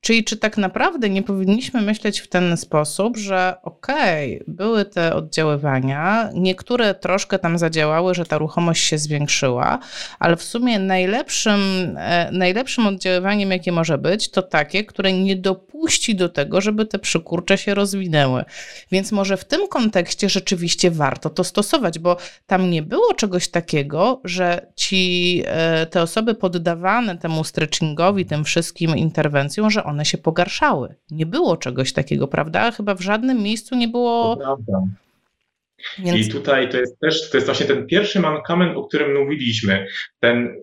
[0.05, 5.15] Czyli czy tak naprawdę nie powinniśmy myśleć w ten sposób, że okej, okay, były te
[5.15, 9.79] oddziaływania, niektóre troszkę tam zadziałały, że ta ruchomość się zwiększyła,
[10.19, 11.61] ale w sumie najlepszym,
[11.99, 16.99] e, najlepszym oddziaływaniem, jakie może być, to takie, które nie dopuści do tego, żeby te
[16.99, 18.45] przykurcze się rozwinęły.
[18.93, 24.21] Więc może w tym kontekście rzeczywiście warto to stosować, bo tam nie było czegoś takiego,
[24.25, 30.19] że ci, e, te osoby poddawane temu stretchingowi, tym wszystkim interwencjom, że one one się
[30.19, 30.95] pogarszały.
[31.11, 32.71] Nie było czegoś takiego, prawda?
[32.71, 34.39] Chyba w żadnym miejscu nie było.
[35.99, 36.27] Więc...
[36.27, 39.87] I tutaj to jest też, to jest właśnie ten pierwszy mankament, o którym mówiliśmy.
[40.21, 40.57] Ten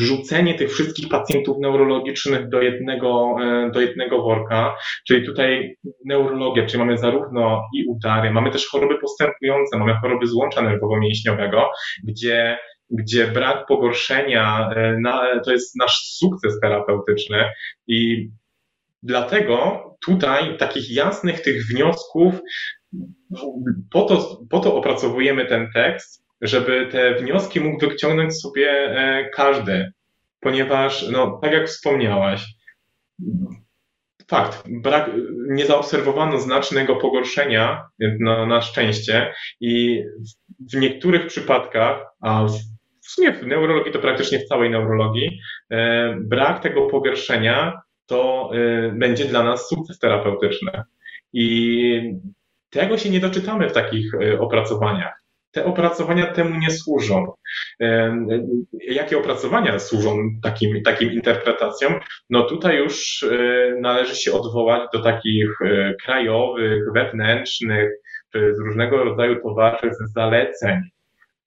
[0.00, 6.78] wrzucenie tych wszystkich pacjentów neurologicznych do jednego, e, do jednego worka, czyli tutaj neurologia, czyli
[6.78, 11.62] mamy zarówno i udary, mamy też choroby postępujące, mamy choroby złącza nerwowo-mięśniowego,
[12.04, 12.58] gdzie
[12.90, 17.44] gdzie brak pogorszenia e, na, to jest nasz sukces terapeutyczny
[17.86, 18.28] i
[19.06, 22.34] Dlatego tutaj takich jasnych tych wniosków,
[23.90, 29.92] po to, po to opracowujemy ten tekst, żeby te wnioski mógł wyciągnąć sobie e, każdy,
[30.40, 32.44] ponieważ, no, tak jak wspomniałaś,
[34.28, 35.10] fakt, brak,
[35.48, 37.88] nie zaobserwowano znacznego pogorszenia
[38.20, 40.02] na, na szczęście i
[40.72, 42.52] w, niektórych przypadkach, a w,
[43.02, 45.38] w sumie w neurologii to praktycznie w całej neurologii,
[45.70, 50.82] e, brak tego pogorszenia to y, będzie dla nas sukces terapeutyczny.
[51.32, 52.14] I
[52.70, 55.26] tego się nie doczytamy w takich opracowaniach
[55.56, 57.32] te opracowania temu nie służą.
[58.72, 61.94] Jakie opracowania służą takim, takim interpretacjom?
[62.30, 63.24] No tutaj już
[63.80, 65.58] należy się odwołać do takich
[66.04, 67.90] krajowych, wewnętrznych,
[68.32, 70.80] czy z różnego rodzaju towarzyszych zaleceń,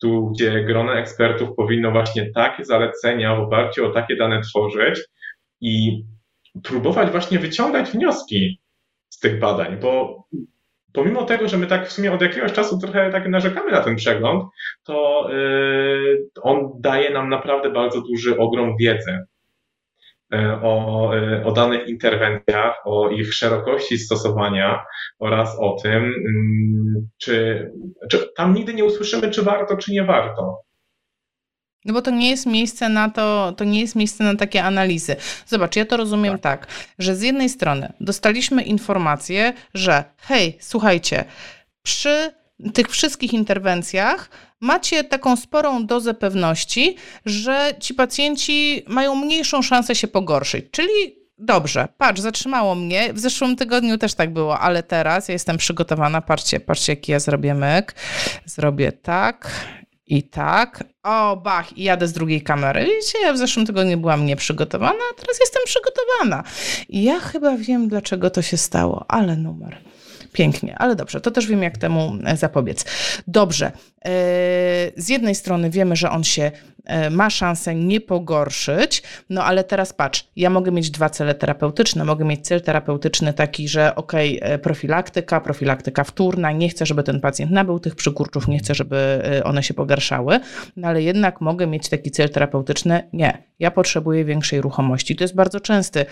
[0.01, 4.99] tu gdzie grono ekspertów powinno właśnie takie zalecenia w oparciu o takie dane tworzyć
[5.61, 6.03] i
[6.63, 8.59] próbować właśnie wyciągać wnioski
[9.09, 10.23] z tych badań, bo
[10.93, 13.95] pomimo tego, że my tak w sumie od jakiegoś czasu trochę tak narzekamy na ten
[13.95, 14.43] przegląd,
[14.83, 19.19] to yy, on daje nam naprawdę bardzo duży ogrom wiedzy
[20.31, 24.85] yy, o, yy, o danych interwencjach, o ich szerokości stosowania
[25.19, 26.13] oraz o tym,
[27.17, 27.67] czy,
[28.11, 30.68] czy tam nigdy nie usłyszymy, czy warto, czy nie warto.
[31.85, 35.15] No bo to nie jest miejsce na to, to nie jest miejsce na takie analizy.
[35.47, 36.67] Zobacz, ja to rozumiem tak, tak
[36.99, 41.25] że z jednej strony dostaliśmy informację, że hej, słuchajcie,
[41.83, 42.33] przy
[42.73, 50.07] tych wszystkich interwencjach macie taką sporą dozę pewności, że ci pacjenci mają mniejszą szansę się
[50.07, 50.65] pogorszyć.
[50.71, 53.13] Czyli Dobrze, patrz, zatrzymało mnie.
[53.13, 56.21] W zeszłym tygodniu też tak było, ale teraz ja jestem przygotowana.
[56.21, 57.95] Patrzcie, patrzcie, jaki ja zrobię myk.
[58.45, 59.51] Zrobię tak
[60.09, 60.83] i tak.
[61.03, 62.85] O, bach, i jadę z drugiej kamery.
[62.85, 66.43] Widzicie, ja w zeszłym tygodniu byłam nieprzygotowana, a teraz jestem przygotowana.
[66.89, 69.77] I ja chyba wiem, dlaczego to się stało, ale numer.
[70.33, 72.85] Pięknie, ale dobrze, to też wiem, jak temu e, zapobiec.
[73.27, 73.71] Dobrze, e,
[74.97, 76.51] z jednej strony wiemy, że on się
[76.85, 82.05] e, ma szansę nie pogorszyć, no ale teraz patrz, ja mogę mieć dwa cele terapeutyczne.
[82.05, 84.13] Mogę mieć cel terapeutyczny taki, że ok,
[84.61, 89.63] profilaktyka, profilaktyka wtórna, nie chcę, żeby ten pacjent nabył tych przykurczów, nie chcę, żeby one
[89.63, 90.39] się pogarszały,
[90.75, 95.15] no ale jednak mogę mieć taki cel terapeutyczny, nie, ja potrzebuję większej ruchomości.
[95.15, 96.05] To jest bardzo częsty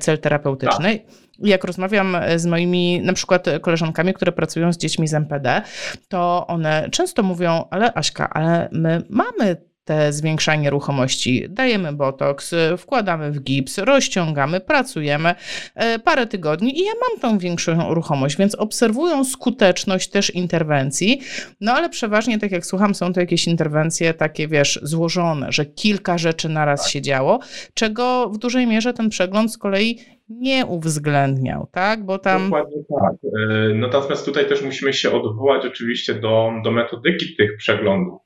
[0.00, 0.98] cel terapeutyczny.
[0.98, 5.62] Tak jak rozmawiam z moimi na przykład koleżankami, które pracują z dziećmi z MPD,
[6.08, 9.56] to one często mówią, ale Aśka, ale my mamy
[9.88, 11.46] te zwiększanie ruchomości.
[11.48, 15.34] Dajemy botoks, wkładamy w gips, rozciągamy, pracujemy
[15.74, 21.20] e, parę tygodni i ja mam tą większą ruchomość, więc obserwują skuteczność też interwencji.
[21.60, 26.18] No ale przeważnie, tak jak słucham, są to jakieś interwencje takie, wiesz, złożone, że kilka
[26.18, 26.90] rzeczy naraz tak.
[26.90, 27.38] się działo,
[27.74, 32.04] czego w dużej mierze ten przegląd z kolei nie uwzględniał, tak?
[32.04, 32.44] Bo tam.
[32.44, 33.12] Dokładnie tak.
[33.24, 38.20] E, natomiast tutaj też musimy się odwołać oczywiście do, do metodyki tych przeglądów.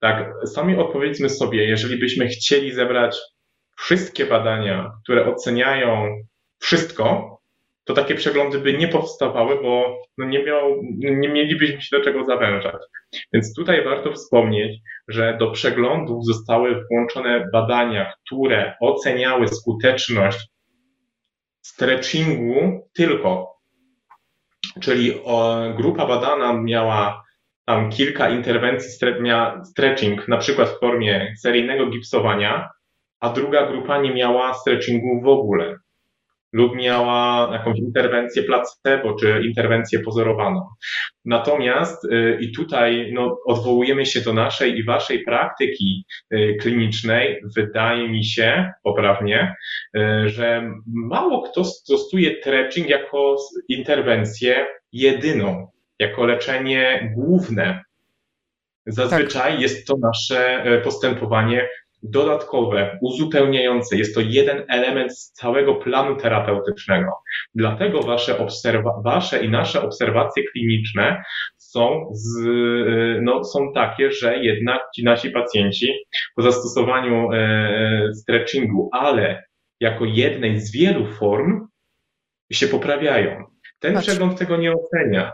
[0.00, 3.18] Tak, sami odpowiedzmy sobie, jeżeli byśmy chcieli zebrać
[3.76, 6.06] wszystkie badania, które oceniają
[6.58, 7.36] wszystko,
[7.84, 12.24] to takie przeglądy by nie powstawały, bo no nie, miał, nie mielibyśmy się do czego
[12.24, 12.76] zawężać.
[13.32, 20.48] Więc tutaj warto wspomnieć, że do przeglądów zostały włączone badania, które oceniały skuteczność
[21.66, 23.56] stretchingu tylko.
[24.80, 25.20] Czyli
[25.76, 27.24] grupa badana miała
[27.64, 32.70] tam kilka interwencji, miała stretching, na przykład w formie seryjnego gipsowania,
[33.20, 35.76] a druga grupa nie miała stretchingu w ogóle
[36.52, 40.68] lub miała jakąś interwencję placebo czy interwencję pozorowaną.
[41.24, 47.42] Natomiast y, i tutaj no, odwołujemy się do naszej i waszej praktyki y, klinicznej.
[47.56, 49.54] Wydaje mi się poprawnie,
[49.96, 53.36] y, że mało kto stosuje stretching jako
[53.68, 57.82] interwencję jedyną, jako leczenie główne.
[58.86, 59.60] Zazwyczaj tak.
[59.60, 61.68] jest to nasze postępowanie
[62.10, 63.96] dodatkowe, uzupełniające.
[63.96, 67.12] Jest to jeden element z całego planu terapeutycznego.
[67.54, 71.22] Dlatego wasze, obserwa- wasze i nasze obserwacje kliniczne
[71.56, 72.46] są, z,
[73.22, 75.92] no, są takie, że jednak ci nasi pacjenci
[76.36, 79.44] po zastosowaniu e, stretchingu, ale
[79.80, 81.66] jako jednej z wielu form
[82.52, 83.44] się poprawiają.
[83.78, 84.06] Ten Patrz.
[84.06, 85.32] przegląd tego nie ocenia.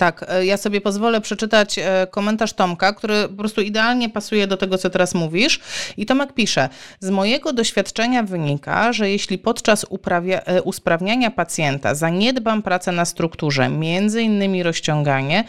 [0.00, 4.56] Tak, e, ja sobie pozwolę przeczytać e, komentarz Tomka, który po prostu idealnie pasuje do
[4.56, 5.60] tego, co teraz mówisz.
[5.96, 6.68] I Tomek pisze:
[7.00, 13.68] Z mojego doświadczenia wynika, że jeśli podczas uprawia, e, usprawniania pacjenta zaniedbam pracę na strukturze,
[13.68, 15.44] między innymi rozciąganie,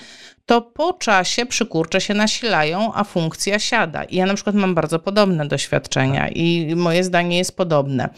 [0.52, 4.04] to po czasie przykurcze się nasilają, a funkcja siada.
[4.12, 8.10] Ja na przykład mam bardzo podobne doświadczenia i moje zdanie jest podobne.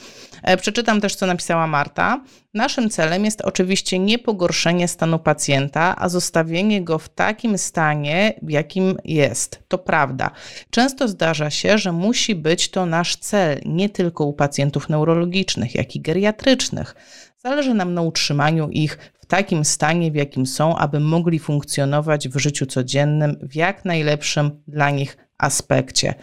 [0.44, 2.22] E, przeczytam też, co napisała Marta.
[2.54, 8.50] Naszym celem jest oczywiście nie pogorszenie stanu pacjenta, a zostawienie go w takim stanie, w
[8.50, 9.64] jakim jest.
[9.68, 10.32] To prawda.
[10.70, 15.96] Często zdarza się, że musi być to nasz cel, nie tylko u pacjentów neurologicznych, jak
[15.96, 16.96] i geriatrycznych.
[17.38, 22.66] Zależy nam na utrzymaniu ich takim stanie, w jakim są, aby mogli funkcjonować w życiu
[22.66, 26.14] codziennym w jak najlepszym dla nich aspekcie.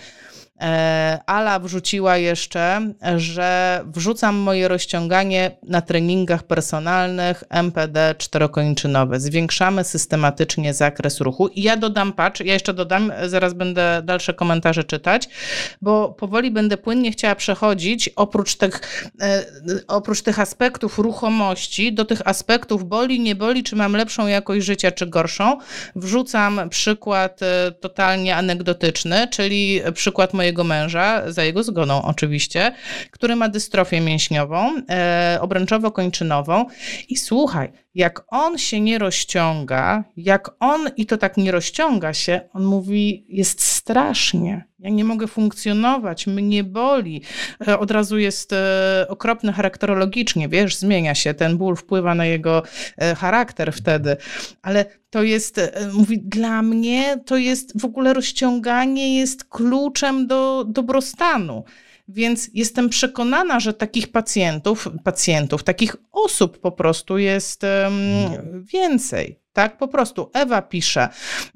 [0.61, 9.21] E, Ala wrzuciła jeszcze, że wrzucam moje rozciąganie na treningach personalnych MPD czterokończynowe.
[9.21, 11.49] Zwiększamy systematycznie zakres ruchu.
[11.49, 15.29] I ja dodam, patrz, ja jeszcze dodam, zaraz będę dalsze komentarze czytać,
[15.83, 19.45] bo powoli będę płynnie chciała przechodzić oprócz tych, e,
[19.89, 24.93] oprócz tych aspektów ruchomości do tych aspektów boli, nie boli, czy mam lepszą jakość życia,
[24.93, 25.59] czy gorszą.
[25.97, 32.73] Wrzucam przykład e, totalnie anegdotyczny, czyli przykład mojego mojego męża, za jego zgodą oczywiście,
[33.11, 36.65] który ma dystrofię mięśniową, e, obręczowo-kończynową.
[37.09, 42.41] I słuchaj, jak on się nie rozciąga, jak on i to tak nie rozciąga się,
[42.53, 44.65] on mówi, jest strasznie.
[44.79, 47.23] Ja nie mogę funkcjonować, mnie boli.
[47.69, 52.63] E, od razu jest e, okropny charakterologicznie, wiesz, zmienia się, ten ból wpływa na jego
[52.97, 54.17] e, charakter wtedy.
[54.63, 55.61] Ale to jest,
[55.93, 61.65] mówi, dla mnie to jest w ogóle rozciąganie jest kluczem do dobrostanu.
[62.13, 69.41] Więc jestem przekonana, że takich pacjentów, pacjentów, takich osób po prostu jest um, więcej.
[69.53, 70.31] Tak, po prostu.
[70.35, 71.09] Ewa pisze,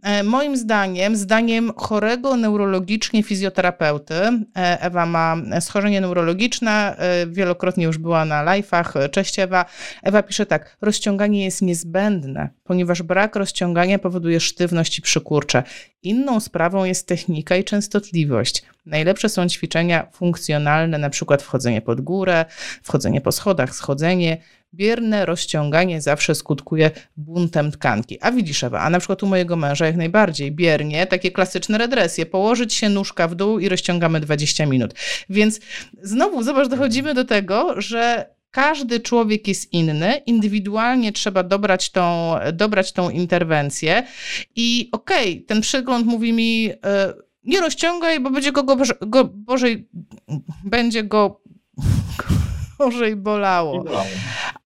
[0.03, 7.99] e, moim zdaniem, zdaniem chorego neurologicznie fizjoterapeuty, e, Ewa ma schorzenie neurologiczne, e, wielokrotnie już
[7.99, 9.65] była na live'ach, cześć Ewa.
[10.03, 15.63] Ewa pisze tak, rozciąganie jest niezbędne, ponieważ brak rozciągania powoduje sztywność i przykurcze.
[16.05, 18.63] Inną sprawą jest technika i częstotliwość.
[18.87, 22.45] Najlepsze są ćwiczenia funkcjonalne, na przykład wchodzenie pod górę,
[22.83, 24.39] wchodzenie po schodach, schodzenie,
[24.75, 28.19] bierne rozciąganie zawsze skutkuje buntem tkanki.
[28.21, 32.27] A widzisz, Ewa, a na przykład u mojego męża jak najbardziej biernie, takie klasyczne redresje,
[32.27, 34.95] położyć się nóżka w dół i rozciągamy 20 minut.
[35.31, 35.61] Więc
[36.03, 42.93] znowu, zobacz, dochodzimy do tego, że każdy człowiek jest inny, indywidualnie trzeba dobrać tą, dobrać
[42.93, 44.03] tą interwencję
[44.57, 46.75] i okej, okay, ten przygląd mówi mi, yy,
[47.45, 49.89] nie rozciągaj, bo będzie go, go, go Bożej,
[50.65, 51.41] będzie go
[52.79, 53.85] gorzej bolało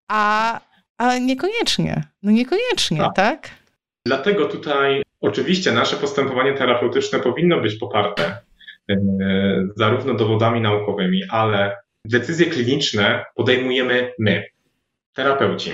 [0.07, 0.59] a,
[0.97, 2.03] a niekoniecznie.
[2.23, 3.15] No niekoniecznie, tak.
[3.15, 3.49] tak?
[4.05, 8.37] Dlatego tutaj oczywiście nasze postępowanie terapeutyczne powinno być poparte
[8.89, 8.97] e,
[9.75, 11.75] zarówno dowodami naukowymi, ale
[12.05, 14.43] decyzje kliniczne podejmujemy my,
[15.13, 15.71] terapeuci.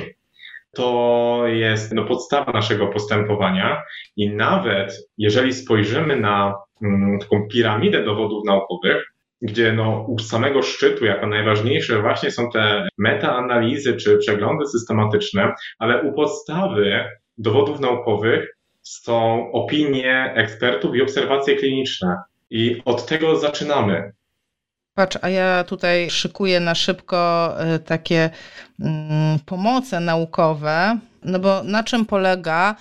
[0.76, 3.84] To jest no, podstawa naszego postępowania
[4.15, 9.11] i nawet jeżeli spojrzymy na mm, taką piramidę dowodów naukowych,
[9.41, 16.01] gdzie no, u samego szczytu jako najważniejsze właśnie są te metaanalizy czy przeglądy systematyczne, ale
[16.01, 17.03] u podstawy
[17.38, 22.15] dowodów naukowych są opinie ekspertów i obserwacje kliniczne.
[22.49, 24.11] I od tego zaczynamy.
[24.95, 28.29] Patrz, a ja tutaj szykuję na szybko e, takie
[28.79, 32.75] mm, pomoce naukowe, no bo na czym polega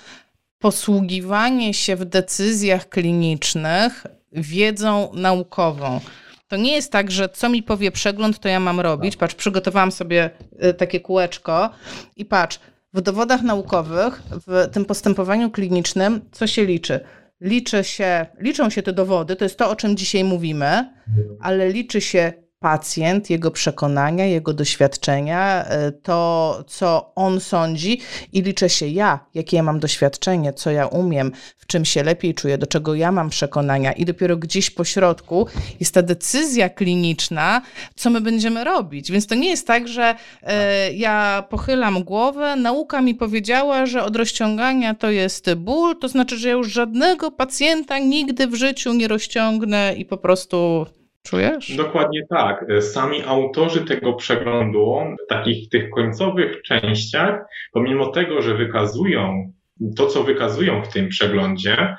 [0.58, 6.00] posługiwanie się w decyzjach klinicznych wiedzą naukową?
[6.48, 9.16] To nie jest tak, że co mi powie przegląd, to ja mam robić.
[9.16, 10.30] Patrz, przygotowałam sobie
[10.64, 11.70] y, takie kółeczko
[12.16, 12.60] i patrz,
[12.92, 17.00] w dowodach naukowych, w tym postępowaniu klinicznym, co się liczy?
[17.44, 20.66] Liczy się, liczą się te dowody, to jest to, o czym dzisiaj mówimy,
[21.08, 21.36] mhm.
[21.40, 22.32] ale liczy się
[22.64, 28.00] pacjent, jego przekonania, jego doświadczenia, e, to co on sądzi
[28.32, 32.34] i liczę się ja, jakie ja mam doświadczenie, co ja umiem, w czym się lepiej
[32.34, 35.46] czuję, do czego ja mam przekonania i dopiero gdzieś po środku
[35.80, 37.62] jest ta decyzja kliniczna,
[37.96, 39.12] co my będziemy robić.
[39.12, 44.16] Więc to nie jest tak, że e, ja pochylam głowę, nauka mi powiedziała, że od
[44.16, 49.08] rozciągania to jest ból, to znaczy, że ja już żadnego pacjenta nigdy w życiu nie
[49.08, 50.86] rozciągnę i po prostu
[51.26, 51.76] Czujesz?
[51.76, 52.64] Dokładnie tak.
[52.80, 57.40] Sami autorzy tego przeglądu, w takich tych końcowych częściach,
[57.72, 59.52] pomimo tego, że wykazują
[59.96, 61.96] to, co wykazują w tym przeglądzie,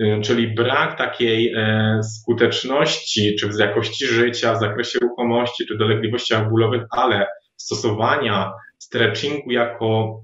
[0.00, 6.48] y, czyli brak takiej e, skuteczności, czy w jakości życia, w zakresie ruchomości, czy dolegliwościach
[6.50, 10.20] bólowych, ale stosowania stretchingu jako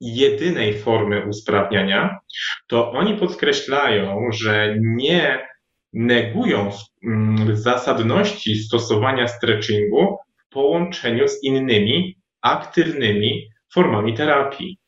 [0.00, 2.18] jedynej formy usprawniania,
[2.66, 5.49] to oni podkreślają, że nie
[5.92, 6.70] negują
[7.04, 14.78] mm, zasadności stosowania stretchingu w połączeniu z innymi aktywnymi formami terapii.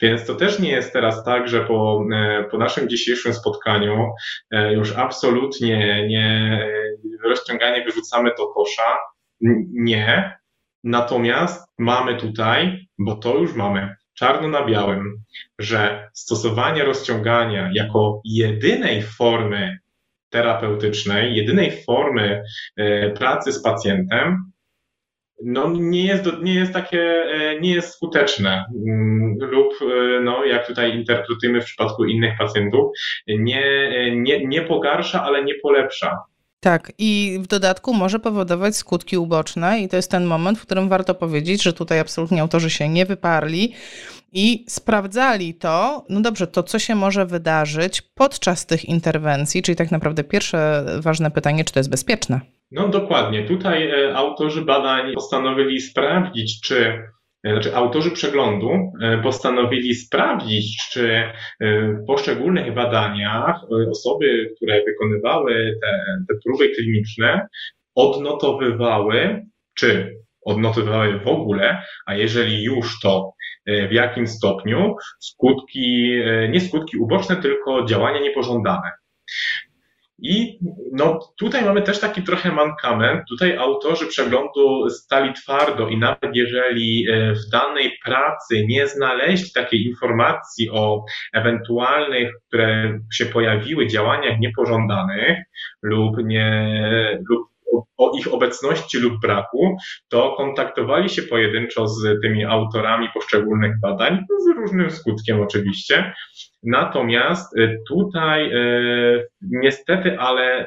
[0.00, 4.10] Więc to też nie jest teraz tak, że po, e, po naszym dzisiejszym spotkaniu
[4.50, 6.60] e, już absolutnie nie
[7.24, 8.96] rozciąganie wyrzucamy do kosza.
[9.72, 10.38] Nie.
[10.84, 15.22] Natomiast mamy tutaj, bo to już mamy czarno na białym,
[15.58, 19.78] że stosowanie rozciągania jako jedynej formy
[20.34, 22.42] terapeutycznej, jedynej formy
[22.76, 24.52] e, pracy z pacjentem,
[25.44, 30.66] no nie jest, nie jest takie, e, nie jest skuteczne mm, lub, e, no jak
[30.66, 32.90] tutaj interpretujemy w przypadku innych pacjentów,
[33.28, 33.62] nie,
[34.16, 36.18] nie, nie pogarsza, ale nie polepsza.
[36.64, 40.88] Tak, i w dodatku może powodować skutki uboczne, i to jest ten moment, w którym
[40.88, 43.72] warto powiedzieć, że tutaj absolutnie autorzy się nie wyparli
[44.32, 49.90] i sprawdzali to, no dobrze, to co się może wydarzyć podczas tych interwencji, czyli tak
[49.90, 52.40] naprawdę pierwsze ważne pytanie, czy to jest bezpieczne.
[52.70, 53.44] No dokładnie.
[53.48, 57.02] Tutaj e, autorzy badań postanowili sprawdzić, czy
[57.52, 58.70] znaczy autorzy przeglądu
[59.02, 61.22] e, postanowili sprawdzić, czy
[61.60, 67.46] w poszczególnych badaniach osoby, które wykonywały te, te próby kliniczne,
[67.94, 69.46] odnotowywały,
[69.78, 73.32] czy odnotowywały w ogóle, a jeżeli już to
[73.66, 76.10] w jakim stopniu skutki,
[76.48, 78.90] nie skutki uboczne, tylko działania niepożądane.
[80.18, 80.58] I
[80.92, 83.22] no, tutaj mamy też taki trochę mankament.
[83.28, 89.86] Tutaj autorzy przeglądu stali twardo i nawet jeżeli e, w danej pracy nie znaleźli takiej
[89.86, 95.38] informacji o ewentualnych, które się pojawiły, działaniach niepożądanych
[95.82, 96.70] lub nie,
[97.28, 97.53] lub
[97.96, 99.76] o ich obecności lub braku,
[100.08, 106.14] to kontaktowali się pojedynczo z tymi autorami poszczególnych badań, z różnym skutkiem oczywiście.
[106.62, 110.66] Natomiast y, tutaj y, niestety, ale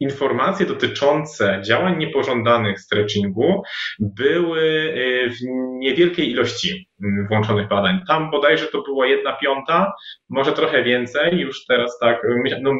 [0.00, 3.62] informacje dotyczące działań niepożądanych stretchingu
[3.98, 5.34] były y, w
[5.78, 6.88] niewielkiej ilości
[7.28, 8.00] włączonych badań.
[8.08, 9.92] Tam bodajże to była jedna piąta,
[10.28, 12.22] może trochę więcej, już teraz tak,
[12.62, 12.72] no,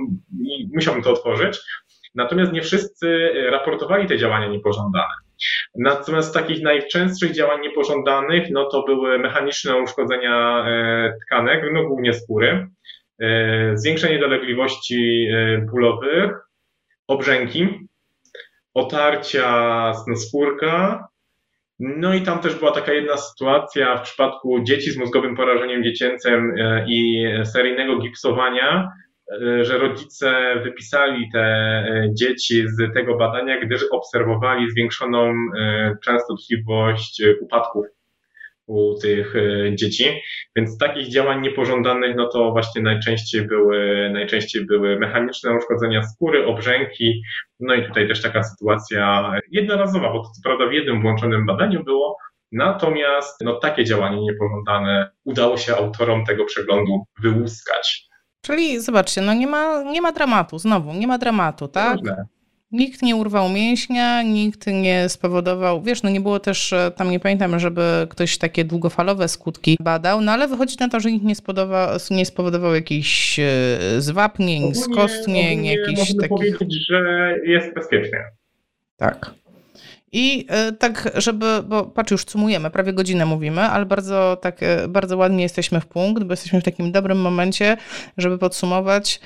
[0.75, 1.61] musiałbym to otworzyć,
[2.15, 5.15] Natomiast nie wszyscy raportowali te działania niepożądane.
[5.75, 12.69] Natomiast takich najczęstszych działań niepożądanych, no to były mechaniczne uszkodzenia e, tkanek, no głównie skóry,
[13.21, 16.31] e, zwiększenie dolegliwości e, bólowych,
[17.09, 17.69] obrzęki,
[18.75, 19.49] otarcia
[20.07, 21.09] na skórka,
[21.79, 26.55] no i tam też była taka jedna sytuacja w przypadku dzieci z mózgowym porażeniem dziecięcym
[26.87, 29.04] i seryjnego gipsowania, E,
[29.63, 37.87] że rodzice wypisali te e, dzieci z tego badania, gdyż obserwowali zwiększoną e, częstotliwość upadków
[38.67, 39.35] u tych
[39.75, 40.05] dzieci.
[40.57, 47.23] Więc takich działań niepożądanych, no to właśnie najczęściej były, najczęściej były mechaniczne uszkodzenia skóry, obrzęki.
[47.61, 51.85] No i tutaj też taka sytuacja jednorazowa, bo to co prawda w jednym włączonym badaniu
[51.85, 52.17] było,
[52.53, 58.09] Natomiast no, takie działanie niepożądane udało się autorom tego przeglądu wyłuskać.
[58.45, 61.99] Czyli zobaczcie, no nie ma, nie ma dramatu, znowu, nie ma dramatu, tak?
[62.73, 67.21] Nikt nie urwał mięśnia, nikt nie spowodował, wiesz, no nie było też, e, tam nie
[67.21, 71.35] pamiętam, żeby ktoś takie długofalowe skutki badał, no ale wychodzi na to, że nikt nie
[71.35, 73.45] spowodował, nie spowodował jakichś e,
[73.99, 76.29] zwapnień, skostnień, jakichś takich...
[76.29, 78.25] powiedzieć, że jest bezpiecznie.
[78.97, 79.35] Tak.
[80.17, 84.89] I e, tak, żeby, bo patrz, już sumujemy, prawie godzinę mówimy, ale bardzo tak, e,
[84.89, 87.77] bardzo ładnie jesteśmy w punkt, bo jesteśmy w takim dobrym momencie,
[88.17, 89.21] żeby podsumować,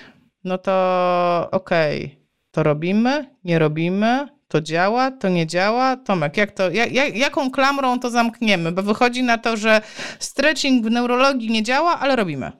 [0.45, 2.17] no to okej, okay,
[2.51, 5.97] to robimy, nie robimy, to działa, to nie działa.
[5.97, 8.73] Tomek, jak to, jak, jak, jaką klamrą to zamkniemy?
[8.73, 9.81] Bo wychodzi na to, że
[10.19, 12.53] stretching w neurologii nie działa, ale robimy.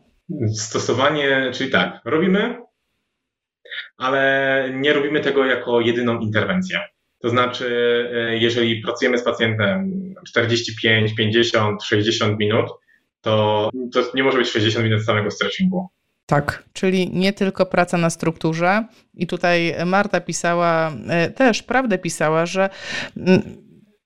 [0.55, 2.57] Stosowanie, czyli tak, robimy,
[3.97, 6.81] ale nie robimy tego jako jedyną interwencję.
[7.19, 7.67] To znaczy,
[8.15, 9.93] e, jeżeli pracujemy z pacjentem
[10.27, 12.67] 45, 50, 60 minut,
[13.21, 15.89] to, to nie może być 60 minut samego stretchingu.
[16.27, 18.87] Tak, czyli nie tylko praca na strukturze.
[19.15, 22.71] I tutaj Marta pisała, e, też prawdę pisała, że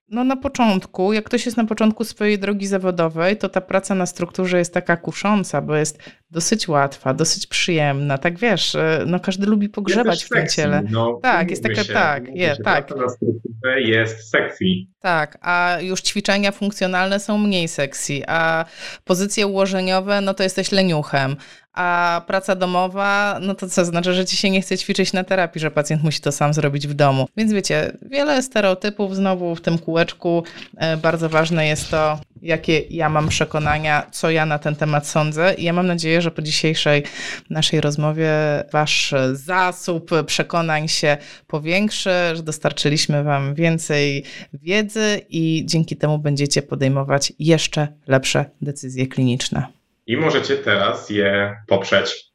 [0.09, 4.07] no na początku, jak ktoś jest na początku swojej drogi zawodowej, to ta praca na
[4.07, 6.03] strukturze jest taka kusząca, bo jest
[6.33, 8.19] dosyć łatwa, dosyć przyjemna.
[8.19, 10.83] Tak wiesz, e, no każdy lubi pogrzebać w tym ciele.
[10.91, 12.97] No, tak, jest taka, się, tak, je, tak.
[12.97, 14.65] Na strukturze jest sexy.
[15.01, 18.65] Tak, a już ćwiczenia funkcjonalne są mniej sexy, a
[19.05, 21.37] pozycje ułożeniowe, no to jesteś leniuchem
[21.73, 25.61] a praca domowa, no to co znaczy, że ci się nie chce ćwiczyć na terapii,
[25.61, 27.29] że pacjent musi to sam zrobić w domu.
[27.37, 30.43] Więc wiecie, wiele stereotypów znowu w tym kółeczku.
[30.77, 35.55] E, bardzo ważne jest to, jakie ja mam przekonania, co ja na ten temat sądzę.
[35.55, 37.03] I ja mam nadzieję, że po dzisiejszej
[37.51, 38.31] naszej rozmowie
[38.73, 41.17] wasz zasób przekonań się
[41.47, 49.67] powiększy, że dostarczyliśmy wam więcej wiedzy i dzięki temu będziecie podejmować jeszcze lepsze decyzje kliniczne
[50.07, 52.33] i możecie teraz je poprzeć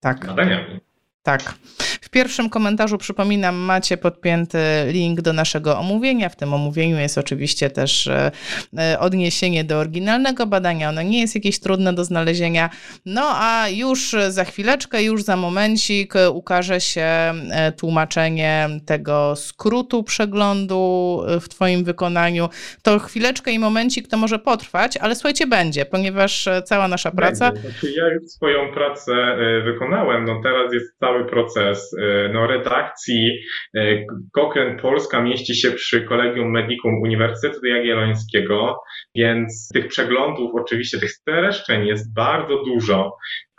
[0.00, 0.26] tak.
[0.26, 0.80] badaniami.
[1.22, 1.54] Tak.
[2.12, 6.28] Pierwszym komentarzu, przypominam, macie podpięty link do naszego omówienia.
[6.28, 8.30] W tym omówieniu jest oczywiście też e,
[8.78, 10.88] e, odniesienie do oryginalnego badania.
[10.88, 12.70] Ono nie jest jakieś trudne do znalezienia.
[13.06, 21.22] No a już za chwileczkę, już za momencik ukaże się e, tłumaczenie tego skrótu przeglądu
[21.40, 22.48] w Twoim wykonaniu.
[22.82, 27.52] To chwileczkę i momencik to może potrwać, ale słuchajcie, będzie, ponieważ cała nasza praca.
[27.52, 30.24] Znaczy, ja już swoją pracę wykonałem.
[30.24, 31.94] No teraz jest cały proces
[32.32, 33.38] no, redakcji
[34.32, 38.80] Cochrane Polska mieści się przy Kolegium Medicum Uniwersytetu Jagiellońskiego,
[39.14, 43.16] więc tych przeglądów, oczywiście tych streszczeń jest bardzo dużo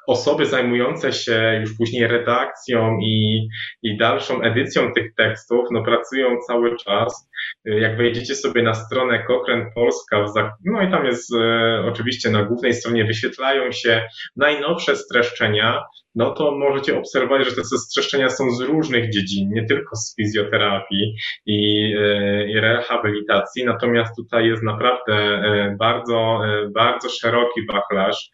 [0.08, 3.48] osoby zajmujące się już później redakcją i,
[3.84, 7.30] i dalszą edycją tych tekstów, no pracują cały czas.
[7.66, 10.26] Jak wejdziecie sobie na stronę Cochrane Polska,
[10.66, 15.84] no i tam jest e, oczywiście na głównej stronie wyświetlają się najnowsze streszczenia,
[16.16, 21.16] no to możecie obserwować, że te streszczenia są z różnych dziedzin, nie tylko z fizjoterapii
[21.46, 28.30] i, e, i rehabilitacji, natomiast tutaj jest naprawdę e, bardzo, e, bardzo szeroki wachlarz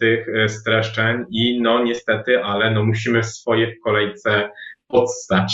[0.00, 4.50] tych streszczeń i no niestety, ale no musimy swoje w kolejce
[4.88, 5.52] podstać.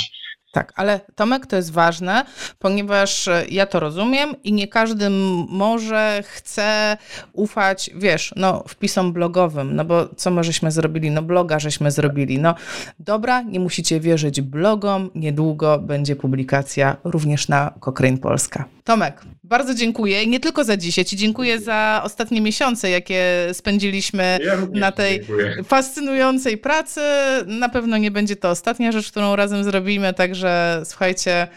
[0.53, 2.25] Tak, ale Tomek to jest ważne,
[2.59, 5.11] ponieważ e, ja to rozumiem i nie każdy
[5.49, 6.97] może, chce
[7.33, 11.11] ufać, wiesz, no wpisom blogowym, no bo co my żeśmy zrobili?
[11.11, 12.39] No bloga żeśmy zrobili.
[12.39, 12.55] No
[12.99, 18.65] dobra, nie musicie wierzyć blogom, niedługo będzie publikacja również na Cochrane Polska.
[18.85, 23.23] Tomek, bardzo dziękuję i nie tylko za dzisiaj, ci dziękuję za ostatnie miesiące, jakie
[23.53, 25.65] spędziliśmy ja na tej dziękuję.
[25.65, 27.01] fascynującej pracy.
[27.47, 31.49] Na pewno nie będzie to ostatnia rzecz, którą razem zrobimy, także słuchajcie,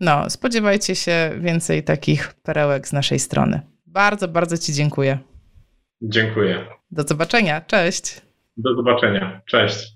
[0.00, 3.60] no, spodziewajcie się więcej takich perełek z naszej strony.
[3.86, 5.18] Bardzo, bardzo Ci dziękuję.
[6.02, 6.66] Dziękuję.
[6.90, 7.60] Do zobaczenia.
[7.60, 8.20] Cześć.
[8.56, 9.42] Do zobaczenia.
[9.46, 9.95] Cześć.